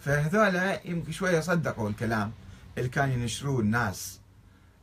فهذولا 0.00 0.86
يمكن 0.86 1.12
شوية 1.12 1.40
صدقوا 1.40 1.88
الكلام 1.90 2.32
اللي 2.78 2.88
كان 2.88 3.10
ينشروه 3.10 3.60
الناس 3.60 4.20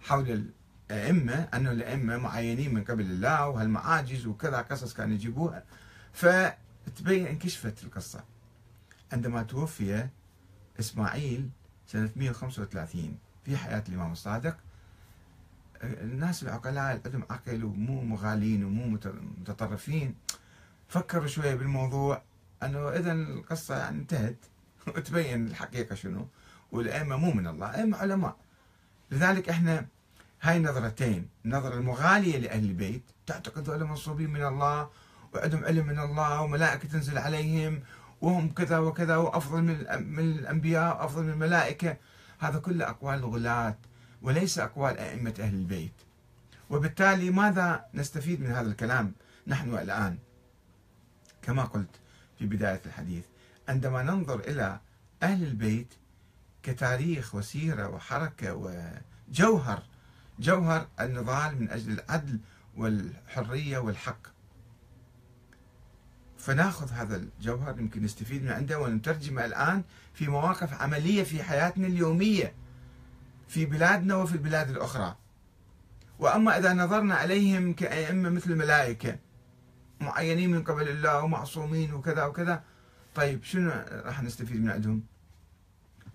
حول 0.02 0.50
الأئمة 0.92 1.34
أنه 1.54 1.72
الأئمة 1.72 2.18
معينين 2.18 2.74
من 2.74 2.84
قبل 2.84 3.04
الله 3.04 3.50
وهالمعاجز 3.50 4.26
وكذا 4.26 4.62
قصص 4.62 4.94
كانوا 4.94 5.14
يجيبوها. 5.14 5.64
فتبين 6.14 7.28
انكشفت 7.28 7.84
القصة. 7.84 8.24
عندما 9.14 9.44
توفي 9.44 10.08
إسماعيل 10.80 11.50
سنة 11.88 12.10
135 12.16 13.18
في 13.46 13.58
حياة 13.58 13.84
الإمام 13.90 14.12
الصادق 14.12 14.58
الناس 15.84 16.44
العقلاء 16.44 17.02
عندهم 17.06 17.24
عقل 17.30 17.64
ومو 17.64 18.02
مغالين 18.02 18.64
ومو 18.64 19.00
متطرفين. 19.38 20.16
فكروا 20.88 21.28
شوية 21.28 21.56
بالموضوع 21.56 22.22
أنه 22.64 22.90
إذا 22.90 23.12
القصة 23.12 23.78
يعني 23.78 23.98
انتهت. 23.98 24.38
وتبين 24.88 25.48
الحقيقة 25.48 25.96
شنو. 25.96 26.28
والأئمة 26.72 27.18
مو 27.18 27.32
من 27.32 27.48
الله 27.48 27.76
أئمة 27.76 27.98
علماء. 27.98 28.38
لذلك 29.12 29.50
إحنا 29.50 29.86
هاي 30.42 30.58
النظرتين 30.58 31.30
النظرة 31.46 31.74
المغالية 31.76 32.38
لأهل 32.38 32.64
البيت 32.64 33.04
تعتقد 33.26 33.70
هؤلاء 33.70 33.88
منصوبين 33.88 34.30
من 34.30 34.46
الله 34.46 34.90
وعندهم 35.34 35.66
علم 35.66 35.88
من 35.88 36.00
الله 36.00 36.42
وملائكة 36.42 36.88
تنزل 36.88 37.18
عليهم 37.18 37.84
وهم 38.22 38.54
كذا 38.54 38.78
وكذا 38.78 39.16
وأفضل 39.16 39.62
من 39.62 40.20
الأنبياء 40.20 40.98
وأفضل 40.98 41.24
من 41.24 41.30
الملائكة. 41.30 41.98
هذا 42.40 42.60
كله 42.60 42.90
أقوال 42.90 43.26
غلاة 43.26 43.78
وليس 44.22 44.60
أقوال 44.60 44.98
أئمة 44.98 45.34
أهل 45.40 45.54
البيت. 45.54 45.94
وبالتالي 46.70 47.30
ماذا 47.30 47.86
نستفيد 47.94 48.42
من 48.42 48.52
هذا 48.52 48.68
الكلام 48.68 49.14
نحن 49.48 49.74
الآن؟ 49.74 50.18
كما 51.42 51.64
قلت 51.64 52.00
في 52.40 52.46
بداية 52.46 52.82
الحديث 52.86 53.24
عندما 53.70 54.04
ننظر 54.04 54.40
إلى 54.40 54.80
أهل 55.24 55.44
البيت 55.44 55.94
كتاريخ 56.64 57.36
وسيرة 57.36 57.88
وحركة 57.88 58.54
وجوهر 59.30 59.84
جوهر 60.40 60.88
النضال 61.00 61.62
من 61.62 61.70
أجل 61.70 61.92
العدل 61.92 62.40
والحرية 62.78 63.78
والحق. 63.78 64.28
فناخذ 66.38 66.92
هذا 66.92 67.16
الجوهر 67.16 67.80
يمكن 67.80 68.04
نستفيد 68.04 68.44
من 68.44 68.52
عنده 68.52 68.80
ونترجمه 68.80 69.46
الآن 69.46 69.84
في 70.14 70.28
مواقف 70.28 70.82
عملية 70.82 71.24
في 71.24 71.44
حياتنا 71.44 71.88
اليومية 71.88 72.54
في 73.48 73.66
بلادنا 73.66 74.16
وفي 74.16 74.34
البلاد 74.34 74.70
الأخرى. 74.70 75.16
وأما 76.20 76.58
إذا 76.58 76.74
نظرنا 76.74 77.16
عليهم 77.16 77.74
كأئمة 77.74 78.30
مثل 78.30 78.52
الملائكة 78.52 79.18
معينين 80.02 80.52
من 80.52 80.64
قبل 80.64 80.90
الله 80.90 81.24
ومعصومين 81.24 81.94
وكذا 81.94 82.26
وكذا 82.26 82.64
طيب 83.16 83.44
شنو 83.44 83.72
راح 83.92 84.24
نستفيد 84.24 84.62
من 84.62 84.70
عندهم؟ 84.70 85.04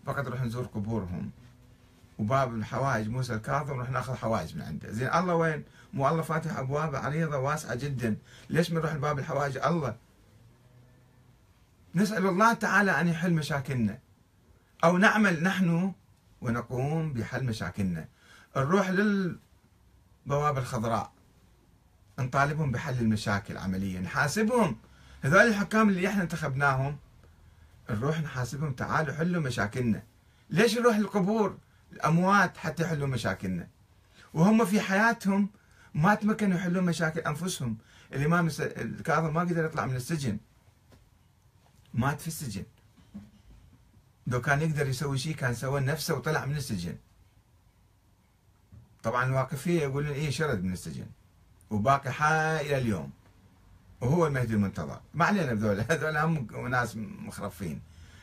فقط 0.06 0.28
راح 0.28 0.42
نزور 0.42 0.64
قبورهم. 0.64 1.30
وباب 2.18 2.54
الحوائج 2.54 3.08
موسى 3.08 3.34
الكاظم 3.34 3.80
راح 3.80 3.90
ناخذ 3.90 4.14
حوائج 4.14 4.56
من 4.56 4.62
عنده. 4.62 4.90
زين 4.90 5.14
الله 5.14 5.34
وين؟ 5.34 5.64
مو 5.92 6.08
الله 6.08 6.22
فاتح 6.22 6.58
أبواب 6.58 6.94
عريضة 6.94 7.36
واسعة 7.36 7.74
جدا. 7.74 8.16
ليش 8.50 8.70
ما 8.70 8.80
نروح 8.80 8.94
لباب 8.94 9.18
الحوائج؟ 9.18 9.56
الله. 9.56 9.96
نسأل 11.94 12.26
الله 12.26 12.52
تعالى 12.52 13.00
أن 13.00 13.08
يحل 13.08 13.32
مشاكلنا. 13.32 13.98
أو 14.84 14.98
نعمل 14.98 15.42
نحن 15.42 15.92
ونقوم 16.40 17.12
بحل 17.12 17.44
مشاكلنا. 17.44 18.08
نروح 18.56 18.90
للبوابه 18.90 20.58
الخضراء. 20.58 21.12
نطالبهم 22.18 22.72
بحل 22.72 22.98
المشاكل 22.98 23.58
عمليا. 23.58 24.00
نحاسبهم. 24.00 24.76
هذول 25.22 25.46
الحكام 25.46 25.88
اللي 25.88 26.08
إحنا 26.08 26.22
انتخبناهم. 26.22 26.96
نروح 27.90 28.20
نحاسبهم 28.20 28.72
تعالوا 28.72 29.14
حلوا 29.14 29.42
مشاكلنا. 29.42 30.02
ليش 30.50 30.78
نروح 30.78 30.96
للقبور؟ 30.96 31.56
الأموات 31.94 32.56
حتى 32.56 32.82
يحلوا 32.82 33.08
مشاكلنا. 33.08 33.68
وهم 34.34 34.64
في 34.64 34.80
حياتهم 34.80 35.48
ما 35.94 36.14
تمكنوا 36.14 36.56
يحلون 36.58 36.84
مشاكل 36.84 37.20
أنفسهم. 37.20 37.76
الإمام 38.12 38.48
الكاظم 38.60 39.34
ما 39.34 39.40
قدر 39.40 39.64
يطلع 39.64 39.86
من 39.86 39.96
السجن. 39.96 40.38
مات 41.94 42.20
في 42.20 42.28
السجن. 42.28 42.64
لو 44.26 44.40
كان 44.40 44.60
يقدر 44.62 44.86
يسوي 44.86 45.18
شيء 45.18 45.34
كان 45.34 45.54
سوى 45.54 45.80
نفسه 45.80 46.14
وطلع 46.14 46.44
من 46.44 46.56
السجن. 46.56 46.96
طبعا 49.02 49.24
الواقفية 49.24 49.82
يقولون 49.82 50.12
إيه 50.12 50.30
شرد 50.30 50.64
من 50.64 50.72
السجن. 50.72 51.06
وباقي 51.70 52.12
حي 52.12 52.60
إلى 52.60 52.78
اليوم. 52.78 53.10
وهو 54.00 54.26
المهدي 54.26 54.54
المنتظر. 54.54 55.00
ما 55.14 55.24
علينا 55.24 55.54
بذول. 55.54 55.80
هذول 55.90 56.16
هم 56.16 56.68
ناس 56.68 56.96
مخرفين. 56.96 57.80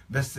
بس 0.10 0.38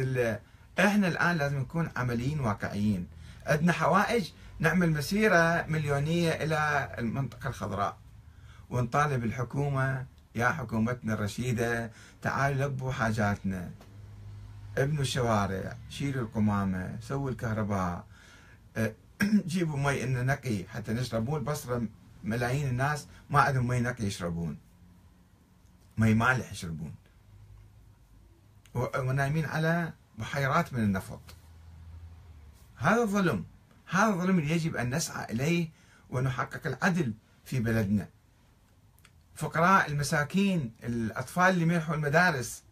إحنا 0.79 1.09
الآن 1.09 1.37
لازم 1.37 1.59
نكون 1.59 1.91
عمليين 1.97 2.41
واقعيين. 2.41 3.07
عندنا 3.47 3.73
حوائج 3.73 4.31
نعمل 4.59 4.91
مسيرة 4.91 5.67
مليونية 5.69 6.31
إلى 6.31 6.95
المنطقة 6.99 7.49
الخضراء. 7.49 7.99
ونطالب 8.71 9.25
الحكومة 9.25 10.07
يا 10.35 10.49
حكومتنا 10.49 11.15
الرشيدة 11.15 11.91
تعالوا 12.23 12.67
لبوا 12.67 12.93
حاجاتنا. 12.93 13.71
ابنوا 14.79 15.03
الشوارع 15.03 15.77
شيلوا 15.89 16.23
القمامة 16.23 16.99
سووا 17.01 17.31
الكهرباء. 17.31 18.05
جيبوا 19.47 19.79
مي 19.79 20.05
إن 20.05 20.27
نقي 20.27 20.65
حتى 20.65 20.93
نشرب. 20.93 21.29
مو 21.29 21.37
البصرة 21.37 21.83
ملايين 22.25 22.69
الناس 22.69 23.07
ما 23.31 23.41
عندهم 23.41 23.69
مي 23.69 23.81
نقي 23.81 24.05
يشربون. 24.05 24.59
مي 25.99 26.15
مالح 26.15 26.53
يشربون. 26.53 26.95
ونايمين 28.75 29.45
على 29.45 29.93
بحيرات 30.19 30.73
من 30.73 30.81
النفط. 30.81 31.21
هذا 32.83 33.05
ظلم 33.05 33.45
هذا 33.91 34.25
اللي 34.25 34.51
يجب 34.51 34.77
أن 34.77 34.95
نسعى 34.95 35.33
إليه 35.33 35.69
ونحقق 36.11 36.67
العدل 36.67 37.15
في 37.45 37.61
بلدنا. 37.61 38.09
فقراء 39.35 39.91
المساكين 39.91 40.73
الأطفال 40.83 41.51
اللي 41.51 41.65
ميحوا 41.65 41.95
المدارس 41.95 42.63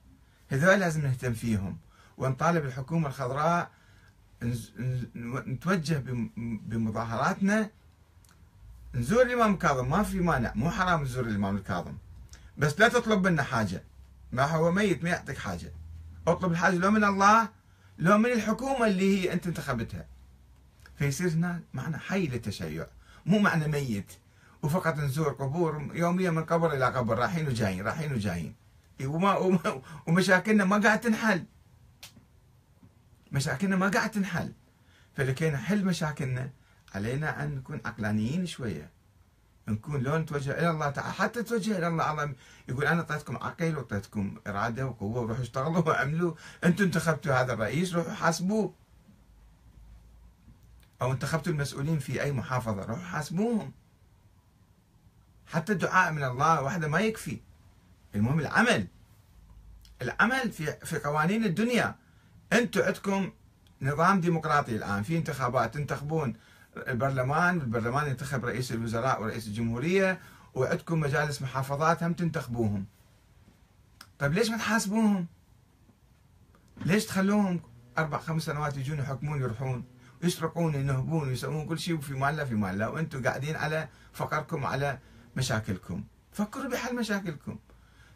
هذول 0.48 0.80
لازم 0.80 1.02
نهتم 1.02 1.32
فيهم. 1.32 1.78
ونطالب 2.18 2.64
الحكومة 2.64 3.08
الخضراء 3.08 3.70
نتوجه 5.46 6.02
بمظاهراتنا. 6.36 7.70
نزور 8.94 9.22
الإمام 9.22 9.52
الكاظم 9.52 9.90
ما 9.90 10.02
في 10.02 10.20
مانع 10.20 10.52
مو 10.54 10.70
حرام 10.70 11.02
نزور 11.02 11.24
الإمام 11.24 11.56
الكاظم. 11.56 11.94
بس 12.58 12.80
لا 12.80 12.88
تطلب 12.88 13.26
منا 13.26 13.42
حاجة. 13.42 13.82
ما 14.32 14.44
هو 14.44 14.72
ميت 14.72 15.04
ما 15.04 15.10
يعطيك 15.10 15.38
حاجة. 15.38 15.72
اطلب 16.26 16.52
الحاجة 16.52 16.74
لو 16.74 16.90
من 16.90 17.04
الله 17.04 17.59
لو 18.00 18.18
من 18.18 18.32
الحكومة 18.32 18.86
اللي 18.86 19.18
هي 19.18 19.32
أنت 19.32 19.46
انتخبتها. 19.46 20.06
فيصير 20.98 21.28
هنا 21.28 21.60
معنى 21.74 21.98
حي 21.98 22.26
للتشيع 22.26 22.86
مو 23.26 23.38
معنى 23.38 23.68
ميت. 23.68 24.12
وفقط 24.62 24.96
نزور 24.98 25.32
قبور 25.32 25.90
يوميا 25.94 26.30
من 26.30 26.44
قبر 26.44 26.74
إلى 26.74 26.84
قبر 26.84 27.18
رايحين 27.18 27.48
وجايين 27.48 27.84
رايحين 27.84 28.12
وجايين. 28.12 28.54
وما 29.04 29.58
ومشاكلنا 30.06 30.64
ما 30.64 30.78
قاعد 30.78 31.00
تنحل. 31.00 31.44
مشاكلنا 33.32 33.76
ما 33.76 33.88
قاعد 33.88 34.10
تنحل. 34.10 34.52
فلكي 35.16 35.50
نحل 35.50 35.84
مشاكلنا 35.84 36.50
علينا 36.94 37.44
أن 37.44 37.54
نكون 37.54 37.80
عقلانيين 37.84 38.46
شوية. 38.46 38.90
نكون 39.70 40.02
لو 40.02 40.18
نتوجه 40.18 40.58
إلى 40.58 40.70
الله 40.70 40.90
تعالى 40.90 41.12
حتى 41.12 41.42
توجه 41.42 41.78
إلى 41.78 41.88
الله 41.88 42.10
الله 42.10 42.34
يقول 42.68 42.84
أنا 42.84 43.00
أعطيتكم 43.00 43.36
عقل 43.36 43.76
وأعطيتكم 43.76 44.36
إرادة 44.46 44.86
وقوة 44.86 45.20
وروحوا 45.20 45.42
اشتغلوا 45.42 45.88
واعملوا 45.88 46.34
أنتم 46.64 46.84
انتخبتوا 46.84 47.34
هذا 47.34 47.52
الرئيس 47.52 47.94
روحوا 47.94 48.12
حاسبوه. 48.12 48.74
أو 51.02 51.12
انتخبتوا 51.12 51.52
المسؤولين 51.52 51.98
في 51.98 52.22
أي 52.22 52.32
محافظة 52.32 52.84
روحوا 52.84 53.04
حاسبوهم. 53.04 53.72
حتى 55.46 55.72
الدعاء 55.72 56.12
من 56.12 56.24
الله 56.24 56.62
وحده 56.62 56.88
ما 56.88 57.00
يكفي. 57.00 57.40
المهم 58.14 58.40
العمل. 58.40 58.86
العمل 60.02 60.52
في 60.52 60.76
في 60.84 60.98
قوانين 60.98 61.44
الدنيا. 61.44 61.94
أنتم 62.52 62.82
عندكم 62.82 63.32
نظام 63.82 64.20
ديمقراطي 64.20 64.76
الآن 64.76 65.02
في 65.02 65.16
انتخابات 65.16 65.74
تنتخبون. 65.74 66.36
البرلمان 66.76 67.58
والبرلمان 67.58 68.06
ينتخب 68.06 68.44
رئيس 68.44 68.72
الوزراء 68.72 69.22
ورئيس 69.22 69.46
الجمهورية 69.46 70.20
وعندكم 70.54 71.00
مجالس 71.00 71.42
محافظات 71.42 72.02
هم 72.02 72.12
تنتخبوهم. 72.12 72.84
طيب 74.18 74.32
ليش 74.32 74.50
ما 74.50 74.56
تحاسبوهم؟ 74.56 75.26
ليش 76.86 77.06
تخلوهم 77.06 77.60
أربع 77.98 78.18
خمس 78.18 78.42
سنوات 78.42 78.76
يجون 78.76 78.98
يحكمون 78.98 79.40
يروحون 79.40 79.84
يسرقون 80.22 80.74
ينهبون 80.74 81.28
ويسوون 81.28 81.66
كل 81.66 81.78
شيء 81.78 81.94
وفي 81.94 82.14
مال 82.14 82.36
لا 82.36 82.44
في 82.44 82.54
مال 82.54 82.78
لا 82.78 82.88
وأنتم 82.88 83.22
قاعدين 83.22 83.56
على 83.56 83.88
فقركم 84.12 84.62
وعلى 84.62 84.98
مشاكلكم. 85.36 86.04
فكروا 86.32 86.70
بحل 86.70 86.96
مشاكلكم. 86.96 87.58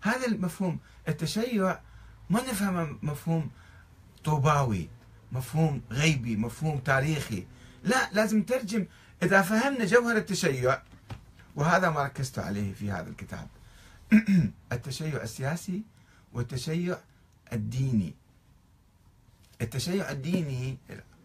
هذا 0.02 0.26
المفهوم 0.26 0.78
التشيع 1.08 1.80
ما 2.30 2.40
نفهم 2.40 2.98
مفهوم 3.02 3.50
طوباوي 4.24 4.88
مفهوم 5.32 5.82
غيبي 5.90 6.36
مفهوم 6.36 6.78
تاريخي. 6.78 7.46
لا 7.84 8.10
لازم 8.12 8.38
نترجم 8.38 8.86
إذا 9.22 9.42
فهمنا 9.42 9.84
جوهر 9.84 10.16
التشيع 10.16 10.82
وهذا 11.56 11.90
ما 11.90 12.02
ركزت 12.02 12.38
عليه 12.38 12.72
في 12.74 12.90
هذا 12.90 13.08
الكتاب. 13.10 13.48
التشيع 14.72 15.22
السياسي 15.22 15.82
والتشيع 16.32 16.98
الديني. 17.52 18.14
التشيع 19.62 20.10
الديني 20.10 20.78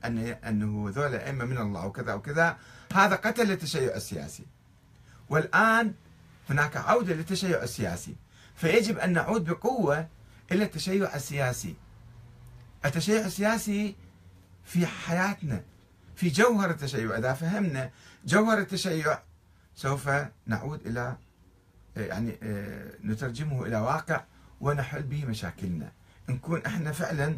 أن 0.05 0.17
أنه 0.17 0.91
ذولا 0.95 1.27
أئمة 1.27 1.45
من 1.45 1.57
الله 1.57 1.85
وكذا 1.85 2.13
وكذا 2.13 2.57
هذا 2.93 3.15
قتل 3.15 3.51
التشيع 3.51 3.95
السياسي. 3.95 4.45
والآن 5.29 5.93
هناك 6.49 6.77
عودة 6.77 7.13
للتشيع 7.13 7.63
السياسي. 7.63 8.15
فيجب 8.55 8.97
أن 8.97 9.13
نعود 9.13 9.43
بقوة 9.49 10.07
إلى 10.51 10.63
التشيع 10.63 11.15
السياسي. 11.15 11.75
التشيع 12.85 13.25
السياسي 13.25 13.95
في 14.65 14.85
حياتنا. 14.87 15.63
في 16.19 16.29
جوهر 16.29 16.69
التشيع. 16.69 17.17
إذا 17.17 17.34
فهمنا 17.34 17.91
جوهر 18.25 18.58
التشيع 18.58 19.19
سوف 19.75 20.10
نعود 20.45 20.88
إلى 20.88 21.17
يعني 21.95 22.38
نترجمه 23.03 23.65
إلى 23.65 23.77
واقع 23.77 24.23
ونحل 24.62 25.03
به 25.03 25.25
مشاكلنا. 25.25 25.91
نكون 26.29 26.65
إحنا 26.65 26.91
فعلا 26.91 27.38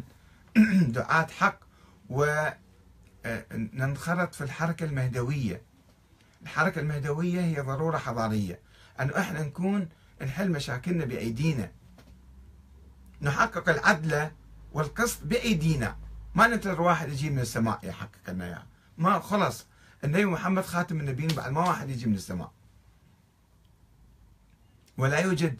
دعاة 0.96 1.26
حق 1.26 1.58
وننخرط 3.54 4.34
في 4.34 4.44
الحركة 4.44 4.84
المهدوية. 4.84 5.62
الحركة 6.42 6.80
المهدوية 6.80 7.40
هي 7.40 7.60
ضرورة 7.60 7.98
حضارية. 7.98 8.58
أنه 9.00 9.18
إحنا 9.18 9.42
نكون 9.42 9.88
نحل 10.22 10.50
مشاكلنا 10.50 11.04
بأيدينا. 11.04 11.70
نحقق 13.20 13.68
العدل 13.68 14.30
والقسط 14.72 15.24
بأيدينا. 15.24 15.96
ما 16.34 16.46
ننتظر 16.46 16.80
واحد 16.80 17.08
يجي 17.08 17.30
من 17.30 17.38
السماء 17.38 17.80
يحقق 17.82 18.30
لنا 18.30 18.44
اياه 18.44 18.71
ما 19.02 19.18
خلص 19.18 19.66
النبي 20.04 20.24
محمد 20.24 20.64
خاتم 20.64 21.00
النبيين 21.00 21.28
بعد 21.28 21.52
ما 21.52 21.60
واحد 21.68 21.90
يجي 21.90 22.06
من 22.06 22.14
السماء. 22.14 22.52
ولا 24.98 25.18
يوجد 25.18 25.56